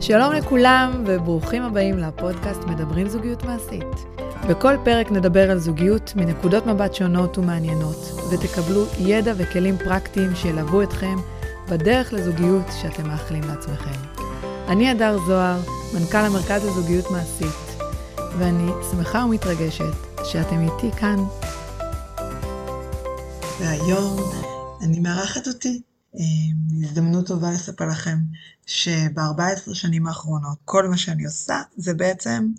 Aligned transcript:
שלום 0.00 0.32
לכולם 0.32 1.04
וברוכים 1.06 1.62
הבאים 1.62 1.98
לפודקאסט 1.98 2.60
מדברים 2.66 3.08
זוגיות 3.08 3.42
מעשית. 3.42 4.06
בכל 4.48 4.74
פרק 4.84 5.10
נדבר 5.10 5.50
על 5.50 5.58
זוגיות 5.58 6.12
מנקודות 6.16 6.66
מבט 6.66 6.94
שונות 6.94 7.38
ומעניינות, 7.38 7.96
ותקבלו 8.32 8.84
ידע 8.98 9.32
וכלים 9.36 9.78
פרקטיים 9.78 10.34
שילוו 10.34 10.82
אתכם 10.82 11.16
בדרך 11.68 12.12
לזוגיות 12.12 12.66
שאתם 12.82 13.08
מאחלים 13.08 13.42
לעצמכם. 13.44 14.00
אני 14.68 14.90
הדר 14.90 15.18
זוהר, 15.26 15.60
מנכ"ל 15.94 16.18
המרכז 16.18 16.64
לזוגיות 16.64 17.10
מעשית, 17.10 17.80
ואני 18.38 18.70
שמחה 18.90 19.24
ומתרגשת 19.24 19.94
שאתם 20.24 20.60
איתי 20.60 20.96
כאן. 20.96 21.16
והיום 23.60 24.20
אני 24.82 25.00
מארחת 25.00 25.46
אותי. 25.48 25.80
אה, 26.18 26.84
הזדמנות 26.84 27.26
טובה 27.26 27.52
לספר 27.52 27.86
לכם 27.86 28.18
שב-14 28.66 29.74
שנים 29.74 30.06
האחרונות 30.06 30.58
כל 30.64 30.88
מה 30.88 30.96
שאני 30.96 31.24
עושה 31.24 31.62
זה 31.76 31.94
בעצם 31.94 32.52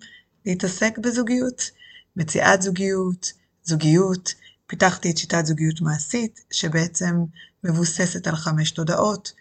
להתעסק 0.45 0.97
בזוגיות, 0.97 1.71
מציאת 2.15 2.61
זוגיות, 2.61 3.33
זוגיות, 3.63 4.33
פיתחתי 4.67 5.11
את 5.11 5.17
שיטת 5.17 5.45
זוגיות 5.45 5.81
מעשית 5.81 6.45
שבעצם 6.51 7.15
מבוססת 7.63 8.27
על 8.27 8.35
חמש 8.35 8.71
תודעות, 8.71 9.33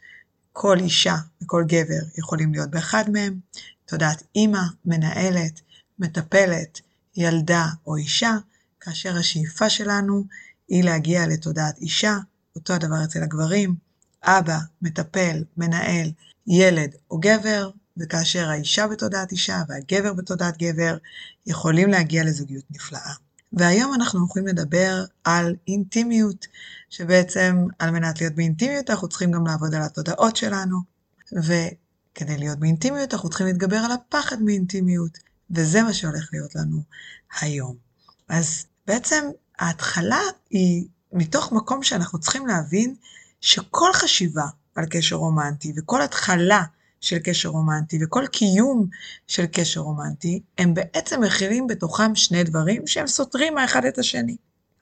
כל 0.53 0.79
אישה 0.79 1.17
וכל 1.43 1.65
גבר 1.67 2.19
יכולים 2.19 2.53
להיות 2.53 2.71
באחד 2.71 3.11
מהם, 3.11 3.41
תודעת 3.87 4.23
אימא, 4.37 4.63
מנהלת, 4.85 5.61
מטפלת, 5.99 6.81
ילדה 7.17 7.67
או 7.87 7.97
אישה, 7.97 8.37
כאשר 8.81 9.17
השאיפה 9.17 9.71
שלנו 9.71 10.25
היא 10.69 10.85
להגיע 10.85 11.27
לתודעת 11.27 11.79
אישה, 11.79 12.17
אותו 12.57 12.73
הדבר 12.73 13.05
אצל 13.05 13.23
הגברים, 13.23 13.86
אבא, 14.27 14.59
מטפל, 14.83 15.45
מנהל, 15.57 16.11
ילד 16.47 16.95
או 17.11 17.19
גבר, 17.19 17.71
וכאשר 17.97 18.49
האישה 18.49 18.87
בתודעת 18.87 19.33
אישה 19.33 19.63
והגבר 19.69 20.13
בתודעת 20.13 20.57
גבר, 20.59 20.97
יכולים 21.47 21.91
להגיע 21.91 22.25
לזוגיות 22.25 22.65
נפלאה. 22.71 23.13
והיום 23.53 23.95
אנחנו 23.95 24.21
הולכים 24.21 24.47
לדבר 24.47 25.05
על 25.25 25.57
אינטימיות, 25.69 26.47
שבעצם 26.91 27.67
על 27.79 27.91
מנת 27.91 28.21
להיות 28.21 28.35
באינטימיות 28.35 28.91
אנחנו 28.91 29.09
צריכים 29.09 29.31
גם 29.31 29.47
לעבוד 29.47 29.75
על 29.75 29.83
התודעות 29.83 30.37
שלנו, 30.37 30.77
וכדי 31.33 32.39
להיות 32.39 32.59
באינטימיות 32.59 33.15
אנחנו 33.15 33.29
צריכים 33.29 33.47
להתגבר 33.47 33.77
על 33.77 33.93
הפחד 33.93 34.43
מאינטימיות, 34.43 35.19
וזה 35.51 35.83
מה 35.83 35.93
שהולך 35.93 36.29
להיות 36.33 36.55
לנו 36.55 36.83
היום. 37.41 37.77
אז 38.29 38.67
בעצם 38.87 39.25
ההתחלה 39.59 40.21
היא 40.51 40.87
מתוך 41.13 41.53
מקום 41.53 41.83
שאנחנו 41.83 42.19
צריכים 42.19 42.47
להבין 42.47 42.95
שכל 43.41 43.93
חשיבה 43.93 44.47
על 44.75 44.85
קשר 44.91 45.17
רומנטי 45.17 45.73
וכל 45.77 46.03
התחלה 46.03 46.63
של 47.01 47.19
קשר 47.19 47.49
רומנטי 47.49 47.99
וכל 48.05 48.27
קיום 48.27 48.87
של 49.27 49.47
קשר 49.47 49.81
רומנטי, 49.81 50.41
הם 50.59 50.75
בעצם 50.75 51.23
מכילים 51.23 51.67
בתוכם 51.67 52.15
שני 52.15 52.45
דברים 52.45 52.87
שהם 52.87 53.07
סותרים 53.07 53.59
האחד 53.59 53.85
את 53.85 53.99
השני. 53.99 54.37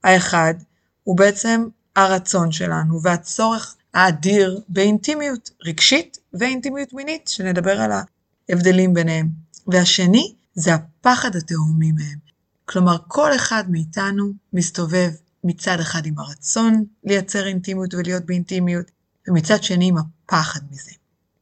האחד 0.04 0.54
הוא 1.04 1.16
בעצם 1.16 1.64
הרצון 1.96 2.52
שלנו 2.52 3.02
והצורך 3.02 3.76
האדיר 3.94 4.60
באינטימיות 4.68 5.50
רגשית 5.64 6.18
ואינטימיות 6.32 6.92
מינית, 6.92 7.28
שנדבר 7.28 7.80
על 7.80 7.90
ההבדלים 8.48 8.94
ביניהם. 8.94 9.28
והשני 9.66 10.34
זה 10.54 10.74
הפחד 10.74 11.36
התהומי 11.36 11.92
מהם. 11.92 12.18
כלומר, 12.64 12.96
כל 13.08 13.34
אחד 13.36 13.64
מאיתנו 13.68 14.32
מסתובב 14.52 15.10
מצד 15.44 15.80
אחד 15.80 16.06
עם 16.06 16.18
הרצון 16.18 16.84
לייצר 17.04 17.46
אינטימיות 17.46 17.94
ולהיות 17.94 18.24
באינטימיות, 18.24 18.90
ומצד 19.28 19.62
שני 19.62 19.88
עם 19.88 19.96
הפחד 19.98 20.60
מזה. 20.70 20.90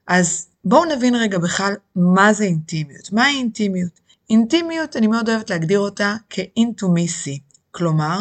אז 0.06 0.47
בואו 0.64 0.84
נבין 0.84 1.14
רגע 1.14 1.39
בכלל 1.39 1.75
מה 1.97 2.33
זה 2.33 2.45
אינטימיות. 2.45 3.12
מהי 3.12 3.36
אינטימיות? 3.36 4.00
אינטימיות, 4.30 4.97
אני 4.97 5.06
מאוד 5.06 5.28
אוהבת 5.28 5.50
להגדיר 5.50 5.78
אותה 5.78 6.17
כאינטומיסי, 6.30 7.41
כלומר, 7.70 8.20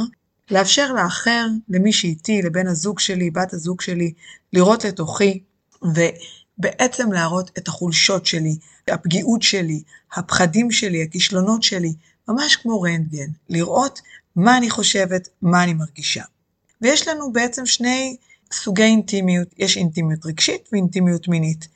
לאפשר 0.52 0.94
לאחר, 0.94 1.48
למי 1.70 1.94
שאיתי, 1.94 2.42
לבן 2.42 2.68
הזוג 2.68 3.00
שלי, 3.00 3.32
בת 3.32 3.54
הזוג 3.54 3.82
שלי, 3.82 4.14
לראות 4.54 4.86
לתוכי, 4.86 5.44
ובעצם 5.82 7.12
להראות 7.12 7.52
את 7.58 7.68
החולשות 7.68 8.26
שלי, 8.26 8.58
הפגיעות 8.88 9.42
שלי, 9.42 9.84
הפחדים 10.14 10.72
שלי, 10.72 11.04
הכישלונות 11.04 11.64
שלי, 11.64 11.94
ממש 12.28 12.56
כמו 12.56 12.82
רנטגן, 12.82 13.30
לראות 13.50 14.02
מה 14.36 14.58
אני 14.58 14.70
חושבת, 14.70 15.30
מה 15.42 15.64
אני 15.64 15.74
מרגישה. 15.74 16.24
ויש 16.82 17.08
לנו 17.08 17.34
בעצם 17.34 17.66
שני 17.66 18.18
סוגי 18.54 18.84
אינטימיות, 18.84 19.48
יש 19.58 19.78
אינטימיות 19.78 20.26
רגשית 20.26 20.70
ואינטימיות 20.72 21.28
מינית. 21.28 21.68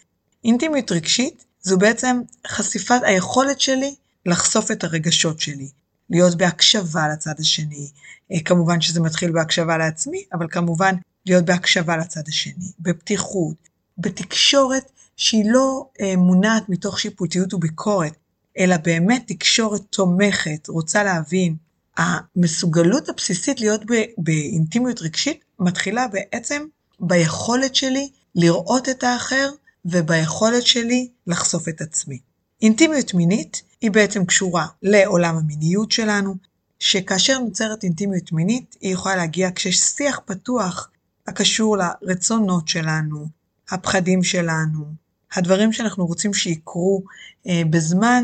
אינטימיות 0.44 0.92
רגשית 0.92 1.46
זו 1.62 1.78
בעצם 1.78 2.22
חשיפת 2.48 3.00
היכולת 3.04 3.62
שלי 3.62 3.96
לחשוף 4.26 4.72
את 4.72 4.84
הרגשות 4.84 5.40
שלי, 5.40 5.70
להיות 6.10 6.36
בהקשבה 6.36 7.08
לצד 7.08 7.34
השני, 7.40 7.90
אה, 8.32 8.40
כמובן 8.46 8.82
שזה 8.82 9.02
מתחיל 9.02 9.32
בהקשבה 9.32 9.78
לעצמי, 9.78 10.24
אבל 10.34 10.48
כמובן 10.52 10.96
להיות 11.26 11.46
בהקשבה 11.46 11.98
לצד 11.98 12.22
השני, 12.28 12.72
בפתיחות, 12.80 13.56
בתקשורת 13.98 14.92
שהיא 15.18 15.46
לא 15.52 15.86
אה, 16.02 16.16
מונעת 16.18 16.70
מתוך 16.70 17.00
שיפוטיות 17.00 17.54
וביקורת, 17.54 18.14
אלא 18.60 18.78
באמת 18.78 19.24
תקשורת 19.28 19.82
תומכת, 19.90 20.68
רוצה 20.68 21.04
להבין. 21.04 21.56
המסוגלות 21.98 23.10
הבסיסית 23.10 23.62
להיות 23.62 23.82
באינטימיות 24.18 25.02
רגשית 25.02 25.44
מתחילה 25.60 26.08
בעצם 26.08 26.66
ביכולת 27.00 27.76
שלי 27.76 28.10
לראות 28.36 28.90
את 28.90 29.04
האחר 29.04 29.50
וביכולת 29.86 30.66
שלי 30.66 31.10
לחשוף 31.28 31.68
את 31.68 31.82
עצמי. 31.82 32.20
אינטימיות 32.62 33.14
מינית 33.14 33.62
היא 33.82 33.92
בעצם 33.92 34.26
קשורה 34.26 34.68
לעולם 34.84 35.38
המיניות 35.38 35.92
שלנו, 35.92 36.36
שכאשר 36.80 37.40
נוצרת 37.40 37.84
אינטימיות 37.84 38.32
מינית 38.32 38.76
היא 38.82 38.94
יכולה 38.94 39.16
להגיע 39.16 39.50
כשיש 39.56 39.80
שיח 39.80 40.20
פתוח 40.26 40.90
הקשור 41.28 41.78
לרצונות 41.78 42.68
שלנו, 42.68 43.28
הפחדים 43.70 44.24
שלנו, 44.24 44.86
הדברים 45.34 45.74
שאנחנו 45.74 46.06
רוצים 46.06 46.34
שיקרו 46.34 47.03
אה, 47.47 47.62
בזמן 47.69 48.24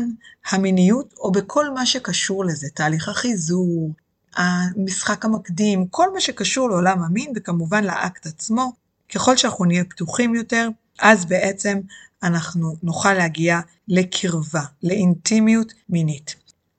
המיניות 0.50 1.14
או 1.18 1.32
בכל 1.32 1.70
מה 1.70 1.86
שקשור 1.86 2.44
לזה, 2.44 2.68
תהליך 2.74 3.08
החיזור, 3.08 3.92
המשחק 4.36 5.24
המקדים, 5.24 5.86
כל 5.86 6.12
מה 6.12 6.20
שקשור 6.20 6.70
לעולם 6.70 7.02
המין 7.02 7.32
וכמובן 7.36 7.84
לאקט 7.84 8.26
עצמו, 8.26 8.72
ככל 9.14 9.36
שאנחנו 9.36 9.64
נהיה 9.64 9.84
פתוחים 9.84 10.34
יותר, 10.34 10.68
אז 11.00 11.24
בעצם 11.24 11.80
אנחנו 12.22 12.76
נוכל 12.82 13.12
להגיע 13.12 13.60
לקרבה, 13.88 14.62
לאינטימיות 14.82 15.72
מינית. 15.88 16.36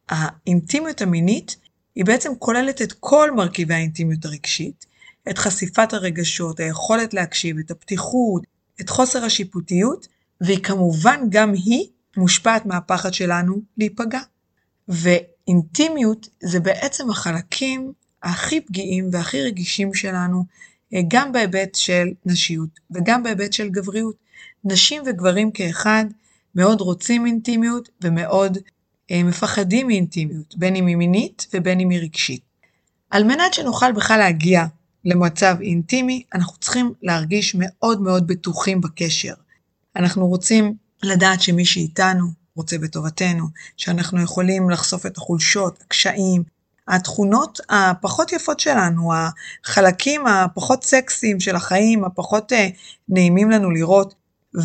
האינטימיות 0.10 1.02
המינית 1.02 1.56
היא 1.96 2.06
בעצם 2.06 2.32
כוללת 2.40 2.82
את 2.82 2.94
כל 3.00 3.32
מרכיבי 3.36 3.74
האינטימיות 3.74 4.26
הרגשית, 4.26 4.86
את 5.30 5.38
חשיפת 5.38 5.94
הרגשות, 5.94 6.60
היכולת 6.60 7.14
להקשיב, 7.14 7.58
את 7.60 7.72
הפתיחות, 7.72 8.44
את 8.84 8.90
חוסר 8.90 9.26
השיפוטיות, 9.26 10.08
והיא 10.42 10.64
כמובן 10.64 11.20
גם 11.30 11.54
היא 11.54 11.88
מושפעת 12.18 12.66
מהפחד 12.66 13.14
שלנו 13.14 13.62
להיפגע. 13.78 14.20
ואינטימיות 14.88 16.30
זה 16.44 16.60
בעצם 16.60 17.10
החלקים 17.10 17.94
הכי 18.24 18.62
פגיעים 18.62 19.10
והכי 19.12 19.42
רגישים 19.42 19.94
שלנו, 19.94 20.46
אה, 20.94 21.02
גם 21.08 21.32
בהיבט 21.32 21.76
של 21.76 22.08
נשיות 22.26 22.70
וגם 22.92 23.24
בהיבט 23.24 23.54
של 23.54 23.70
גבריות. 23.70 24.16
נשים 24.64 25.04
וגברים 25.06 25.52
כאחד 25.52 26.06
מאוד 26.56 26.82
רוצים 26.82 27.26
אינטימיות 27.26 27.90
ומאוד 28.02 28.58
אה, 29.12 29.24
מפחדים 29.24 29.88
מאינטימיות, 29.88 30.56
בין 30.58 30.76
אם 30.76 30.88
היא 30.88 30.96
מינית 30.96 31.48
ובין 31.54 31.80
אם 31.80 31.90
היא 31.90 32.00
רגשית. 32.00 32.42
על 33.10 33.24
מנת 33.24 33.54
שנוכל 33.54 33.92
בכלל 33.92 34.20
להגיע 34.20 34.66
למצב 35.06 35.56
אינטימי, 35.62 36.24
אנחנו 36.34 36.58
צריכים 36.58 36.94
להרגיש 37.02 37.56
מאוד 37.60 38.02
מאוד 38.02 38.28
בטוחים 38.28 38.82
בקשר. 38.82 39.34
אנחנו 39.96 40.28
רוצים 40.28 40.74
לדעת 41.04 41.42
שמי 41.42 41.66
שאיתנו 41.66 42.44
רוצה 42.56 42.78
בטובתנו, 42.78 43.46
שאנחנו 43.78 44.22
יכולים 44.22 44.70
לחשוף 44.70 45.06
את 45.06 45.18
החולשות, 45.18 45.80
הקשיים, 45.86 46.44
התכונות 46.88 47.60
הפחות 47.70 48.32
יפות 48.34 48.60
שלנו, 48.60 49.12
החלקים 49.14 50.28
הפחות 50.28 50.84
סקסיים 50.84 51.40
של 51.40 51.56
החיים, 51.56 52.04
הפחות 52.04 52.54
אה, 52.54 52.68
נעימים 53.10 53.52
לנו 53.52 53.72
לראות, 53.72 54.16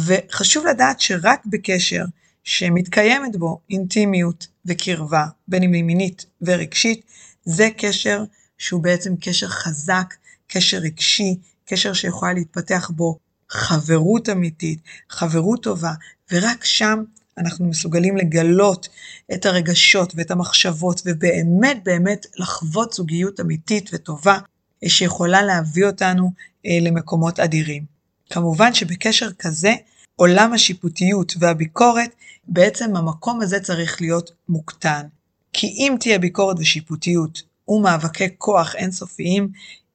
וחשוב 0.07 0.67
לדעת 0.67 1.01
שרק 1.01 1.47
בקשר 1.47 2.05
שמתקיימת 2.45 3.37
בו 3.37 3.61
אינטימיות 3.71 4.47
וקרבה, 4.67 5.27
בין 5.49 5.63
אם 5.63 5.73
היא 5.73 5.85
מינית 5.85 6.27
ורגשית, 6.43 7.03
זה 7.45 7.69
קשר 7.77 8.25
שהוא 8.59 8.83
בעצם 8.83 9.15
קשר 9.21 9.49
חזק, 9.49 10.15
קשר 10.49 10.79
רגשי, 10.79 11.39
קשר 11.65 11.93
שיכולה 11.93 12.33
להתפתח 12.33 12.91
בו 12.95 13.19
חברות 13.49 14.29
אמיתית, 14.29 14.79
חברות 15.11 15.63
טובה, 15.63 15.93
ורק 16.33 16.65
שם 16.65 17.03
אנחנו 17.39 17.67
מסוגלים 17.67 18.17
לגלות 18.17 18.89
את 19.35 19.47
הרגשות 19.47 20.13
ואת 20.17 20.31
המחשבות, 20.31 21.03
ובאמת 21.05 21.85
באמת 21.85 22.27
לחוות 22.37 22.93
זוגיות 22.93 23.41
אמיתית 23.41 23.91
וטובה, 23.93 24.39
שיכולה 24.87 25.43
להביא 25.43 25.85
אותנו 25.87 26.33
אה, 26.67 26.79
למקומות 26.81 27.41
אדירים. 27.41 27.85
כמובן 28.31 28.75
שבקשר 28.75 29.33
כזה, 29.33 29.75
עולם 30.17 30.53
השיפוטיות 30.53 31.35
והביקורת, 31.39 32.11
בעצם 32.49 32.97
המקום 32.97 33.41
הזה 33.41 33.61
צריך 33.61 34.01
להיות 34.01 34.31
מוקטן. 34.49 35.07
כי 35.53 35.67
אם 35.67 35.97
תהיה 36.01 36.19
ביקורת 36.19 36.57
ושיפוטיות 36.59 37.43
ומאבקי 37.69 38.29
כוח 38.39 38.75
אינסופיים, 38.75 39.49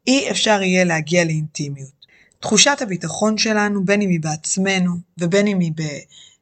אי 0.07 0.31
אפשר 0.31 0.61
יהיה 0.61 0.83
להגיע 0.83 1.25
לאינטימיות. 1.25 2.03
תחושת 2.39 2.77
הביטחון 2.81 3.38
שלנו, 3.38 3.85
בין 3.85 4.01
אם 4.01 4.09
היא 4.09 4.19
בעצמנו 4.19 4.91
ובין 5.17 5.47
אם 5.47 5.59
היא 5.59 5.71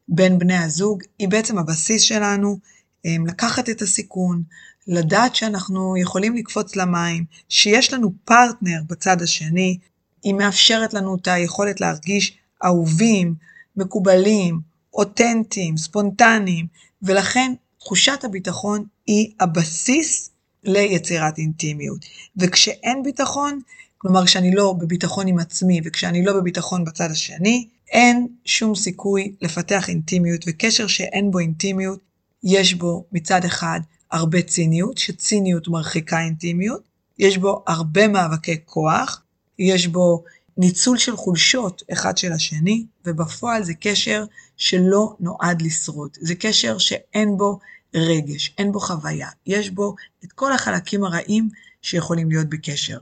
בין 0.08 0.40
בני 0.40 0.58
הזוג, 0.58 1.04
היא 1.20 1.30
בעצם 1.30 1.58
הבסיס 1.58 2.02
שלנו 2.02 2.58
אמ, 3.06 3.26
לקחת 3.28 3.70
את 3.70 3.82
הסיכון, 3.82 4.44
לדעת 4.88 5.36
שאנחנו 5.36 5.98
יכולים 5.98 6.36
לקפוץ 6.36 6.76
למים, 6.76 7.26
שיש 7.50 7.94
לנו 7.94 8.14
פרטנר 8.26 8.82
בצד 8.88 9.22
השני, 9.22 9.78
היא 10.24 10.34
מאפשרת 10.34 10.94
לנו 10.94 11.16
את 11.16 11.28
היכולת 11.28 11.82
להרגיש 11.82 12.38
אהובים, 12.66 13.36
מקובלים, 13.76 14.60
אותנטיים, 14.94 15.78
ספונטניים, 15.78 16.68
ולכן 17.04 17.54
תחושת 17.80 18.24
הביטחון 18.24 18.86
היא 19.08 19.32
הבסיס 19.40 20.31
ליצירת 20.64 21.38
אינטימיות. 21.38 22.06
וכשאין 22.38 23.04
ביטחון, 23.04 23.60
כלומר 23.98 24.26
כשאני 24.26 24.56
לא 24.56 24.74
בביטחון 24.74 25.28
עם 25.28 25.40
עצמי 25.40 25.82
וכשאני 25.84 26.26
לא 26.26 26.34
בביטחון 26.34 26.86
בצד 26.86 27.12
השני, 27.12 27.68
אין 27.92 28.28
שום 28.46 28.76
סיכוי 28.76 29.36
לפתח 29.42 29.90
אינטימיות, 29.90 30.46
וקשר 30.48 30.88
שאין 30.88 31.32
בו 31.32 31.40
אינטימיות, 31.40 32.00
יש 32.44 32.74
בו 32.74 33.06
מצד 33.12 33.46
אחד 33.46 33.80
הרבה 34.12 34.42
ציניות, 34.42 34.98
שציניות 34.98 35.68
מרחיקה 35.68 36.20
אינטימיות, 36.22 36.82
יש 37.20 37.38
בו 37.38 37.64
הרבה 37.68 38.08
מאבקי 38.08 38.58
כוח, 38.66 39.22
יש 39.60 39.88
בו 39.88 40.24
ניצול 40.58 40.98
של 40.98 41.16
חולשות 41.16 41.84
אחד 41.94 42.18
של 42.18 42.32
השני, 42.32 42.86
ובפועל 43.06 43.64
זה 43.64 43.74
קשר 43.74 44.24
שלא 44.58 45.16
נועד 45.20 45.62
לשרוד. 45.62 46.18
זה 46.22 46.36
קשר 46.36 46.78
שאין 46.78 47.38
בו 47.38 47.60
רגש, 47.94 48.54
אין 48.58 48.72
בו 48.72 48.80
חוויה, 48.80 49.30
יש 49.46 49.70
בו 49.70 49.96
את 50.24 50.32
כל 50.32 50.54
החלקים 50.54 51.04
הרעים 51.04 51.50
שיכולים 51.82 52.30
להיות 52.30 52.50
בקשר. 52.50 52.98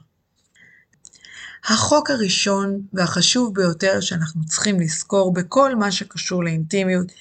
החוק 1.66 2.10
הראשון 2.10 2.82
והחשוב 2.94 3.54
ביותר 3.56 4.02
שאנחנו 4.02 4.46
צריכים 4.46 4.80
לזכור 4.80 5.34
בכל 5.34 5.76
מה 5.76 5.92
שקשור 5.92 6.44
לאינטימיות, 6.44 7.12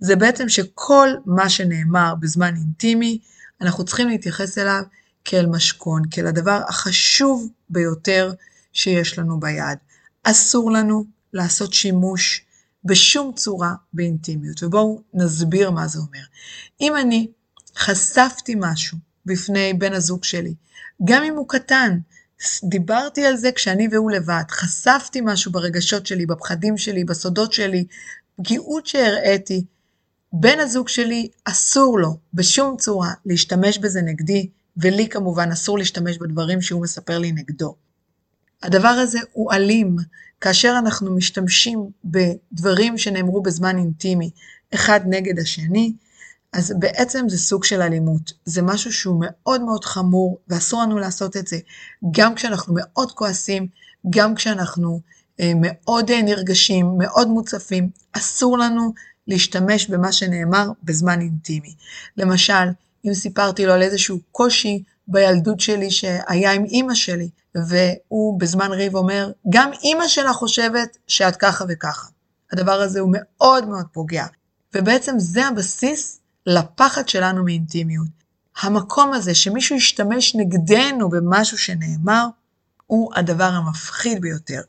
זה 0.00 0.16
בעצם 0.16 0.48
שכל 0.48 1.08
מה 1.26 1.48
שנאמר 1.48 2.14
בזמן 2.20 2.54
אינטימי, 2.56 3.18
אנחנו 3.60 3.84
צריכים 3.84 4.08
להתייחס 4.08 4.58
אליו 4.58 4.82
כאל 5.24 5.46
משכון, 5.46 6.02
כאל 6.10 6.26
הדבר 6.26 6.60
החשוב 6.68 7.48
ביותר 7.70 8.32
שיש 8.72 9.18
לנו 9.18 9.40
ביד. 9.40 9.78
אסור 10.22 10.72
לנו 10.72 11.04
לעשות 11.32 11.72
שימוש 11.74 12.45
בשום 12.86 13.32
צורה 13.36 13.74
באינטימיות. 13.92 14.62
ובואו 14.62 15.02
נסביר 15.14 15.70
מה 15.70 15.88
זה 15.88 15.98
אומר. 15.98 16.24
אם 16.80 16.96
אני 16.96 17.28
חשפתי 17.76 18.54
משהו 18.58 18.98
בפני 19.26 19.74
בן 19.74 19.92
הזוג 19.92 20.24
שלי, 20.24 20.54
גם 21.04 21.22
אם 21.22 21.36
הוא 21.36 21.48
קטן, 21.48 21.98
דיברתי 22.64 23.26
על 23.26 23.36
זה 23.36 23.52
כשאני 23.52 23.88
והוא 23.92 24.10
לבד, 24.10 24.42
חשפתי 24.50 25.20
משהו 25.24 25.52
ברגשות 25.52 26.06
שלי, 26.06 26.26
בפחדים 26.26 26.78
שלי, 26.78 27.04
בסודות 27.04 27.52
שלי, 27.52 27.84
פגיעות 28.36 28.86
שהראיתי, 28.86 29.64
בן 30.32 30.60
הזוג 30.60 30.88
שלי 30.88 31.28
אסור 31.44 31.98
לו 31.98 32.18
בשום 32.34 32.76
צורה 32.76 33.12
להשתמש 33.26 33.78
בזה 33.78 34.02
נגדי, 34.02 34.48
ולי 34.76 35.08
כמובן 35.08 35.50
אסור 35.52 35.78
להשתמש 35.78 36.18
בדברים 36.18 36.60
שהוא 36.60 36.82
מספר 36.82 37.18
לי 37.18 37.32
נגדו. 37.32 37.74
הדבר 38.62 38.88
הזה 38.88 39.18
הוא 39.32 39.52
אלים 39.52 39.96
כאשר 40.40 40.74
אנחנו 40.78 41.16
משתמשים 41.16 41.90
בדברים 42.04 42.98
שנאמרו 42.98 43.42
בזמן 43.42 43.78
אינטימי 43.78 44.30
אחד 44.74 45.00
נגד 45.06 45.38
השני, 45.38 45.92
אז 46.52 46.74
בעצם 46.78 47.28
זה 47.28 47.38
סוג 47.38 47.64
של 47.64 47.82
אלימות. 47.82 48.32
זה 48.44 48.62
משהו 48.62 48.92
שהוא 48.92 49.16
מאוד 49.20 49.62
מאוד 49.62 49.84
חמור, 49.84 50.38
ואסור 50.48 50.82
לנו 50.82 50.98
לעשות 50.98 51.36
את 51.36 51.46
זה, 51.46 51.58
גם 52.10 52.34
כשאנחנו 52.34 52.74
מאוד 52.76 53.12
כועסים, 53.12 53.66
גם 54.10 54.34
כשאנחנו 54.34 55.00
אה, 55.40 55.52
מאוד 55.56 56.10
אה, 56.10 56.22
נרגשים, 56.22 56.98
מאוד 56.98 57.28
מוצפים, 57.28 57.90
אסור 58.12 58.58
לנו 58.58 58.92
להשתמש 59.28 59.90
במה 59.90 60.12
שנאמר 60.12 60.70
בזמן 60.82 61.20
אינטימי. 61.20 61.74
למשל, 62.16 62.68
אם 63.04 63.14
סיפרתי 63.14 63.66
לו 63.66 63.72
על 63.72 63.82
איזשהו 63.82 64.18
קושי 64.32 64.82
בילדות 65.08 65.60
שלי 65.60 65.90
שהיה 65.90 66.52
עם 66.52 66.64
אימא 66.64 66.94
שלי, 66.94 67.28
והוא 67.54 68.40
בזמן 68.40 68.72
ריב 68.72 68.94
אומר, 68.94 69.32
גם 69.50 69.70
אימא 69.82 70.08
שלה 70.08 70.32
חושבת 70.32 70.96
שאת 71.06 71.36
ככה 71.36 71.64
וככה. 71.68 72.08
הדבר 72.52 72.80
הזה 72.80 73.00
הוא 73.00 73.10
מאוד 73.12 73.68
מאוד 73.68 73.86
פוגע. 73.92 74.26
ובעצם 74.74 75.14
זה 75.18 75.46
הבסיס 75.46 76.20
לפחד 76.46 77.08
שלנו 77.08 77.44
מאינטימיות. 77.44 78.16
המקום 78.60 79.12
הזה 79.12 79.34
שמישהו 79.34 79.76
ישתמש 79.76 80.34
נגדנו 80.34 81.08
במשהו 81.08 81.58
שנאמר, 81.58 82.26
הוא 82.86 83.12
הדבר 83.14 83.44
המפחיד 83.44 84.20
ביותר. 84.20 84.60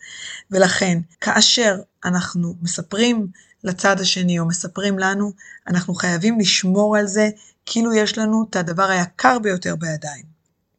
ולכן, 0.52 1.00
כאשר 1.22 1.76
אנחנו 2.06 2.56
מספרים 2.62 3.28
לצד 3.64 4.00
השני 4.00 4.40
או 4.40 4.46
מספרים 4.46 5.00
לנו, 5.00 5.32
אנחנו 5.68 5.94
חייבים 5.96 6.40
לשמור 6.40 6.98
על 6.98 7.08
זה 7.08 7.30
כאילו 7.70 7.94
יש 7.94 8.18
לנו 8.18 8.46
את 8.50 8.56
הדבר 8.56 8.90
היקר 8.90 9.40
ביותר 9.40 9.76
בידיים. 9.76 10.24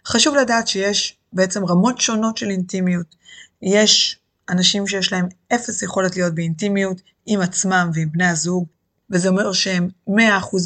חשוב 0.06 0.34
לדעת 0.34 0.68
שיש 0.68 1.16
בעצם 1.32 1.64
רמות 1.64 2.00
שונות 2.00 2.36
של 2.36 2.50
אינטימיות. 2.50 3.16
יש 3.62 4.18
אנשים 4.48 4.86
שיש 4.86 5.12
להם 5.12 5.28
אפס 5.54 5.82
יכולת 5.82 6.16
להיות 6.16 6.34
באינטימיות 6.34 7.00
עם 7.26 7.40
עצמם 7.40 7.90
ועם 7.94 8.12
בני 8.12 8.26
הזוג, 8.26 8.66
וזה 9.10 9.28
אומר 9.28 9.52
שהם 9.52 9.88
100% 10.08 10.12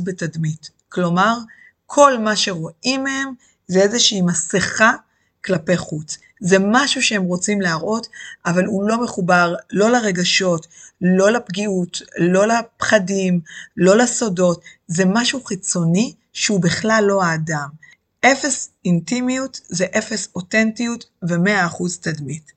בתדמית. 0.05 0.71
כלומר, 0.89 1.39
כל 1.87 2.19
מה 2.19 2.37
שרואים 2.37 3.05
מהם 3.05 3.33
זה 3.67 3.81
איזושהי 3.81 4.23
מסכה 4.23 4.93
כלפי 5.45 5.77
חוץ. 5.77 6.19
זה 6.41 6.57
משהו 6.61 7.03
שהם 7.03 7.23
רוצים 7.23 7.61
להראות, 7.61 8.07
אבל 8.47 8.65
הוא 8.65 8.89
לא 8.89 9.05
מחובר 9.05 9.55
לא 9.73 9.91
לרגשות, 9.91 10.67
לא 11.01 11.31
לפגיעות, 11.31 12.03
לא 12.19 12.47
לפחדים, 12.47 13.41
לא 13.77 13.97
לסודות, 13.97 14.65
זה 14.87 15.05
משהו 15.07 15.45
חיצוני 15.45 16.15
שהוא 16.33 16.61
בכלל 16.61 17.05
לא 17.07 17.25
האדם. 17.25 17.69
אפס 18.27 18.71
אינטימיות 18.85 19.61
זה 19.69 19.87
אפס 19.99 20.29
אותנטיות 20.35 21.05
ומאה 21.23 21.67
אחוז 21.67 21.99
תדמית. 21.99 22.53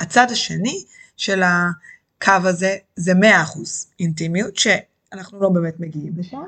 הצד 0.00 0.26
השני 0.30 0.84
של 1.16 1.42
הקו 1.42 2.48
הזה 2.48 2.76
זה 2.96 3.14
מאה 3.14 3.42
אחוז 3.42 3.86
אינטימיות, 4.00 4.56
שאנחנו 4.56 5.40
לא 5.40 5.48
באמת 5.48 5.80
מגיעים 5.80 6.12
לשם, 6.16 6.42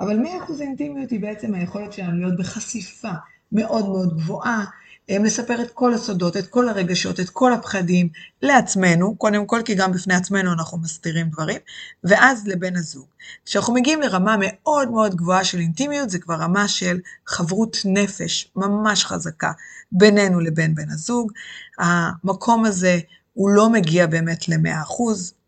אבל 0.00 0.16
מאה 0.16 0.44
אחוז 0.44 0.60
אינטימיות 0.60 1.10
היא 1.10 1.20
בעצם 1.20 1.54
היכולת 1.54 1.92
שלנו 1.92 2.20
להיות 2.20 2.38
בחשיפה 2.38 3.12
מאוד 3.52 3.88
מאוד 3.88 4.16
גבוהה, 4.16 4.64
לספר 5.08 5.62
את 5.62 5.70
כל 5.70 5.94
הסודות, 5.94 6.36
את 6.36 6.46
כל 6.46 6.68
הרגשות, 6.68 7.20
את 7.20 7.30
כל 7.30 7.52
הפחדים 7.52 8.08
לעצמנו, 8.42 9.16
קודם 9.16 9.46
כל 9.46 9.62
כי 9.64 9.74
גם 9.74 9.92
בפני 9.92 10.14
עצמנו 10.14 10.52
אנחנו 10.52 10.78
מסתירים 10.78 11.28
דברים, 11.28 11.58
ואז 12.04 12.46
לבן 12.46 12.76
הזוג. 12.76 13.06
כשאנחנו 13.44 13.74
מגיעים 13.74 14.00
לרמה 14.00 14.36
מאוד 14.40 14.90
מאוד 14.90 15.14
גבוהה 15.14 15.44
של 15.44 15.58
אינטימיות, 15.58 16.10
זה 16.10 16.18
כבר 16.18 16.34
רמה 16.34 16.68
של 16.68 17.00
חברות 17.26 17.76
נפש 17.84 18.52
ממש 18.56 19.04
חזקה 19.04 19.52
בינינו 19.92 20.40
לבין 20.40 20.74
בן 20.74 20.90
הזוג. 20.90 21.32
המקום 21.78 22.64
הזה 22.64 22.98
הוא 23.32 23.50
לא 23.50 23.70
מגיע 23.70 24.06
באמת 24.06 24.48
ל-100%, 24.48 25.02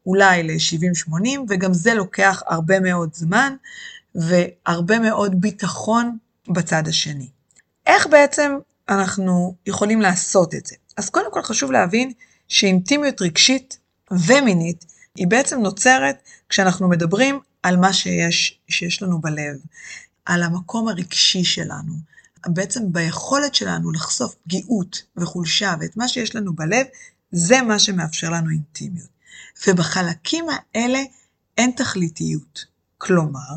אולי 0.06 0.42
ל-70-80, 0.42 1.38
וגם 1.48 1.74
זה 1.74 1.94
לוקח 1.94 2.42
הרבה 2.46 2.80
מאוד 2.80 3.14
זמן 3.14 3.54
והרבה 4.14 4.98
מאוד 4.98 5.40
ביטחון 5.40 6.16
בצד 6.48 6.88
השני. 6.88 7.28
איך 7.86 8.06
בעצם 8.06 8.56
אנחנו 8.88 9.54
יכולים 9.66 10.00
לעשות 10.00 10.54
את 10.54 10.66
זה. 10.66 10.76
אז 10.96 11.10
קודם 11.10 11.32
כל 11.32 11.42
חשוב 11.42 11.72
להבין 11.72 12.12
שאינטימיות 12.48 13.22
רגשית 13.22 13.78
ומינית 14.10 14.84
היא 15.16 15.26
בעצם 15.26 15.60
נוצרת 15.60 16.22
כשאנחנו 16.48 16.88
מדברים 16.88 17.40
על 17.62 17.76
מה 17.76 17.92
שיש, 17.92 18.60
שיש 18.68 19.02
לנו 19.02 19.20
בלב, 19.20 19.56
על 20.24 20.42
המקום 20.42 20.88
הרגשי 20.88 21.44
שלנו, 21.44 21.92
בעצם 22.46 22.92
ביכולת 22.92 23.54
שלנו 23.54 23.92
לחשוף 23.92 24.34
פגיעות 24.44 25.02
וחולשה 25.16 25.74
ואת 25.80 25.96
מה 25.96 26.08
שיש 26.08 26.36
לנו 26.36 26.52
בלב, 26.52 26.86
זה 27.32 27.62
מה 27.62 27.78
שמאפשר 27.78 28.30
לנו 28.30 28.50
אינטימיות. 28.50 29.08
ובחלקים 29.66 30.44
האלה 30.74 31.00
אין 31.58 31.70
תכליתיות. 31.70 32.64
כלומר, 32.98 33.56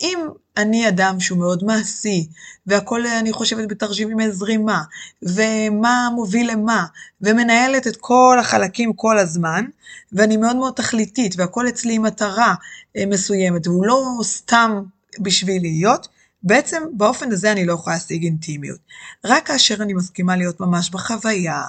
אם 0.00 0.18
אני 0.56 0.88
אדם 0.88 1.20
שהוא 1.20 1.38
מאוד 1.38 1.64
מעשי, 1.64 2.28
והכל 2.66 3.06
אני 3.06 3.32
חושבת 3.32 3.68
בתרשימים 3.68 4.30
זרימה, 4.30 4.82
ומה 5.22 6.08
מוביל 6.14 6.50
למה, 6.50 6.86
ומנהלת 7.20 7.86
את 7.86 7.96
כל 7.96 8.36
החלקים 8.40 8.92
כל 8.92 9.18
הזמן, 9.18 9.64
ואני 10.12 10.36
מאוד 10.36 10.56
מאוד 10.56 10.72
תכליתית, 10.74 11.34
והכל 11.38 11.68
אצלי 11.68 11.94
עם 11.94 12.02
מטרה 12.02 12.54
אה, 12.96 13.06
מסוימת, 13.06 13.66
והוא 13.66 13.86
לא 13.86 14.18
סתם 14.22 14.82
בשביל 15.20 15.62
להיות, 15.62 16.08
בעצם 16.42 16.82
באופן 16.92 17.32
הזה 17.32 17.52
אני 17.52 17.64
לא 17.64 17.72
יכולה 17.72 17.96
להשיג 17.96 18.24
אינטימיות. 18.24 18.78
רק 19.24 19.46
כאשר 19.46 19.82
אני 19.82 19.92
מסכימה 19.92 20.36
להיות 20.36 20.60
ממש 20.60 20.90
בחוויה, 20.90 21.62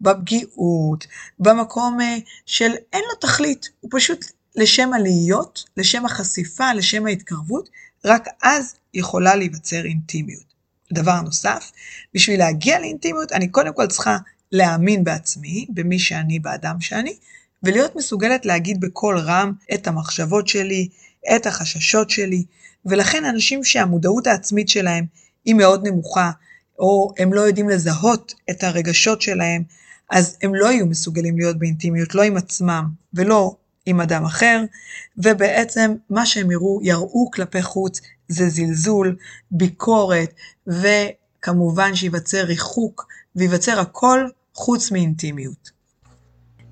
בפגיעות, 0.00 1.06
במקום 1.38 2.00
אה, 2.00 2.16
של 2.46 2.70
אין 2.92 3.02
לו 3.08 3.14
תכלית, 3.14 3.70
הוא 3.80 3.90
פשוט 3.94 4.24
לשם 4.56 4.92
הלהיות, 4.92 5.64
לשם 5.76 6.06
החשיפה, 6.06 6.72
לשם 6.72 7.06
ההתקרבות, 7.06 7.68
רק 8.04 8.28
אז 8.42 8.74
יכולה 8.94 9.36
להיווצר 9.36 9.84
אינטימיות. 9.84 10.50
דבר 10.92 11.20
נוסף, 11.20 11.70
בשביל 12.14 12.38
להגיע 12.38 12.80
לאינטימיות, 12.80 13.32
אני 13.32 13.48
קודם 13.48 13.74
כל 13.74 13.86
צריכה 13.86 14.18
להאמין 14.52 15.04
בעצמי, 15.04 15.66
במי 15.68 15.98
שאני, 15.98 16.38
באדם 16.38 16.80
שאני, 16.80 17.16
ולהיות 17.62 17.96
מסוגלת 17.96 18.46
להגיד 18.46 18.80
בקול 18.80 19.18
רם 19.18 19.52
את 19.74 19.86
המחשבות 19.86 20.48
שלי, 20.48 20.88
את 21.36 21.46
החששות 21.46 22.10
שלי, 22.10 22.44
ולכן 22.86 23.24
אנשים 23.24 23.64
שהמודעות 23.64 24.26
העצמית 24.26 24.68
שלהם 24.68 25.04
היא 25.44 25.54
מאוד 25.54 25.88
נמוכה, 25.88 26.30
או 26.78 27.12
הם 27.18 27.32
לא 27.32 27.40
יודעים 27.40 27.68
לזהות 27.68 28.34
את 28.50 28.64
הרגשות 28.64 29.22
שלהם, 29.22 29.62
אז 30.10 30.36
הם 30.42 30.54
לא 30.54 30.66
יהיו 30.66 30.86
מסוגלים 30.86 31.36
להיות 31.36 31.58
באינטימיות, 31.58 32.14
לא 32.14 32.22
עם 32.22 32.36
עצמם 32.36 32.84
ולא 33.14 33.56
עם 33.90 34.00
אדם 34.00 34.24
אחר, 34.24 34.64
ובעצם 35.18 35.94
מה 36.10 36.26
שהם 36.26 36.50
יראו, 36.50 36.80
יראו 36.82 37.30
כלפי 37.30 37.62
חוץ 37.62 38.00
זה 38.28 38.48
זלזול, 38.48 39.16
ביקורת, 39.50 40.34
וכמובן 40.66 41.94
שייווצר 41.94 42.44
ריחוק, 42.44 43.06
וייווצר 43.36 43.80
הכל 43.80 44.28
חוץ 44.54 44.90
מאינטימיות. 44.90 45.70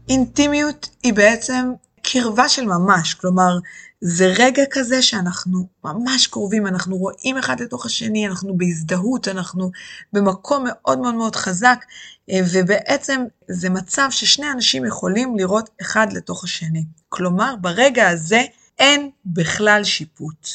אינטימיות 0.08 0.88
היא 1.02 1.14
בעצם 1.14 1.72
קרבה 2.02 2.48
של 2.48 2.64
ממש, 2.64 3.14
כלומר, 3.14 3.58
זה 4.00 4.32
רגע 4.38 4.62
כזה 4.70 5.02
שאנחנו 5.02 5.68
ממש 5.84 6.26
קרובים, 6.26 6.66
אנחנו 6.66 6.96
רואים 6.96 7.38
אחד 7.38 7.60
לתוך 7.60 7.86
השני, 7.86 8.28
אנחנו 8.28 8.56
בהזדהות, 8.56 9.28
אנחנו 9.28 9.70
במקום 10.12 10.64
מאוד 10.66 10.98
מאוד 10.98 11.14
מאוד 11.14 11.36
חזק, 11.36 11.84
אה, 12.30 12.40
ובעצם 12.52 13.24
זה 13.48 13.70
מצב 13.70 14.08
ששני 14.10 14.52
אנשים 14.52 14.84
יכולים 14.84 15.36
לראות 15.36 15.70
אחד 15.80 16.12
לתוך 16.12 16.44
השני. 16.44 16.84
כלומר, 17.08 17.54
ברגע 17.60 18.08
הזה 18.08 18.42
אין 18.78 19.10
בכלל 19.26 19.84
שיפוט. 19.84 20.48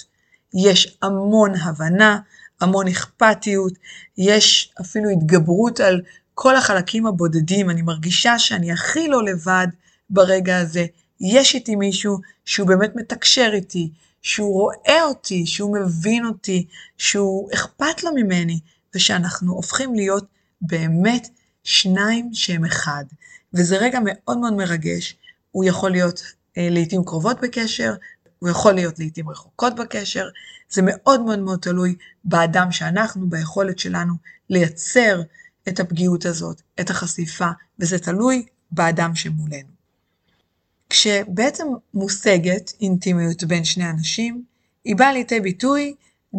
יש 0.53 0.97
המון 1.01 1.55
הבנה, 1.55 2.19
המון 2.61 2.87
אכפתיות, 2.87 3.73
יש 4.17 4.73
אפילו 4.81 5.09
התגברות 5.09 5.79
על 5.79 6.01
כל 6.33 6.55
החלקים 6.55 7.07
הבודדים, 7.07 7.69
אני 7.69 7.81
מרגישה 7.81 8.39
שאני 8.39 8.71
הכי 8.71 9.07
לא 9.07 9.23
לבד 9.23 9.67
ברגע 10.09 10.57
הזה. 10.57 10.85
יש 11.23 11.55
איתי 11.55 11.75
מישהו 11.75 12.17
שהוא 12.45 12.67
באמת 12.67 12.95
מתקשר 12.95 13.49
איתי, 13.53 13.91
שהוא 14.21 14.53
רואה 14.53 15.03
אותי, 15.03 15.45
שהוא 15.45 15.77
מבין 15.77 16.25
אותי, 16.25 16.67
שהוא 16.97 17.49
אכפת 17.53 18.03
לו 18.03 18.11
ממני, 18.15 18.59
ושאנחנו 18.95 19.53
הופכים 19.53 19.95
להיות 19.95 20.25
באמת 20.61 21.27
שניים 21.63 22.29
שהם 22.33 22.65
אחד. 22.65 23.03
וזה 23.53 23.77
רגע 23.77 23.99
מאוד 24.03 24.37
מאוד 24.37 24.53
מרגש. 24.53 25.15
הוא 25.51 25.65
יכול 25.65 25.91
להיות 25.91 26.23
אה, 26.57 26.67
לעיתים 26.69 27.03
קרובות 27.03 27.41
בקשר, 27.41 27.93
הוא 28.39 28.49
יכול 28.49 28.73
להיות 28.73 28.99
לעיתים 28.99 29.29
רחוקות 29.29 29.75
בקשר. 29.75 30.29
זה 30.69 30.81
מאוד 30.85 31.21
מאוד 31.21 31.39
מאוד 31.39 31.59
תלוי 31.59 31.95
באדם 32.23 32.71
שאנחנו, 32.71 33.29
ביכולת 33.29 33.79
שלנו 33.79 34.13
לייצר 34.49 35.21
את 35.67 35.79
הפגיעות 35.79 36.25
הזאת, 36.25 36.61
את 36.79 36.89
החשיפה, 36.89 37.49
וזה 37.79 37.99
תלוי 37.99 38.45
באדם 38.71 39.15
שמולנו. 39.15 39.72
כשבעצם 40.93 41.67
מושגת 41.93 42.73
אינטימיות 42.81 43.43
בין 43.43 43.63
שני 43.63 43.89
אנשים, 43.89 44.43
היא 44.85 44.95
באה 44.95 45.13
לידי 45.13 45.39
ביטוי 45.39 45.95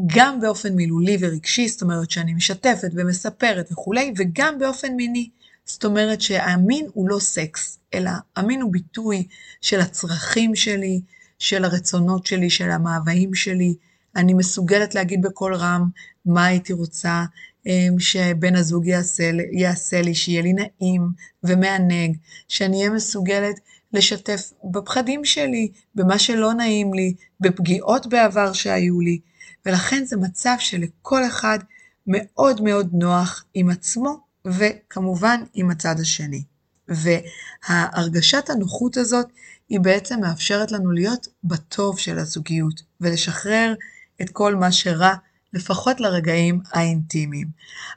גם 0.06 0.40
באופן 0.40 0.75
מילולי 0.75 1.16
ורגשי, 1.20 1.68
זאת 1.68 1.82
אומרת 1.82 2.11
שאני 2.11 2.34
משתפת 2.34 2.90
ומספרת 2.94 3.73
וכולי, 3.73 4.12
וגם 4.16 4.58
באופן 4.58 4.92
מיני. 4.92 5.28
זאת 5.64 5.84
אומרת 5.84 6.20
שהמין 6.20 6.87
הוא 6.92 7.08
לא 7.08 7.18
סקס, 7.18 7.78
אלא 7.94 8.11
המין 8.37 8.62
הוא 8.62 8.73
ביטוי 8.73 9.26
של 9.61 9.80
הצרכים 9.80 10.54
שלי, 10.54 11.00
של 11.38 11.64
הרצונות 11.64 12.26
שלי, 12.26 12.50
של 12.50 12.70
המאוויים 12.70 13.34
שלי. 13.34 13.75
אני 14.16 14.34
מסוגלת 14.34 14.94
להגיד 14.94 15.23
בקול 15.23 15.54
רם 15.54 15.88
מה 16.26 16.46
הייתי 16.46 16.73
רוצה 16.73 17.25
אמ, 17.66 17.99
שבן 17.99 18.56
הזוג 18.56 18.87
יעשה, 18.87 19.30
יעשה 19.52 20.02
לי, 20.02 20.14
שיהיה 20.14 20.42
לי 20.42 20.52
נעים 20.52 21.08
ומענג, 21.44 22.16
שאני 22.49 22.76
אהיה 22.78 22.90
מסוגלת 22.90 23.61
לשתף 23.95 24.53
בפחדים 24.73 25.25
שלי, 25.25 25.73
במה 25.95 26.19
שלא 26.19 26.55
נעים 26.55 26.95
לי, 26.95 27.15
בפגיעות 27.41 28.07
בעבר 28.07 28.53
שהיו 28.53 29.01
לי, 29.01 29.19
ולכן 29.67 30.05
זה 30.05 30.17
מצב 30.17 30.55
שלכל 30.59 31.27
אחד 31.27 31.59
מאוד 32.07 32.61
מאוד 32.61 32.91
נוח 32.93 33.45
עם 33.55 33.71
עצמו, 33.71 34.21
וכמובן 34.47 35.43
עם 35.55 35.71
הצד 35.71 36.01
השני. 36.01 36.43
והרגשת 36.89 38.51
הנוחות 38.51 38.97
הזאת 38.97 39.27
היא 39.69 39.81
בעצם 39.81 40.21
מאפשרת 40.21 40.73
לנו 40.73 40.91
להיות 40.91 41.29
בטוב 41.45 41.99
של 41.99 42.19
הזוגיות, 42.19 42.83
ולשחרר 43.01 43.75
את 44.23 44.31
כל 44.31 44.55
מה 44.55 44.73
שרע, 44.73 45.15
לפחות 45.54 46.00
לרגעים 46.00 46.61
האינטימיים. 46.73 47.49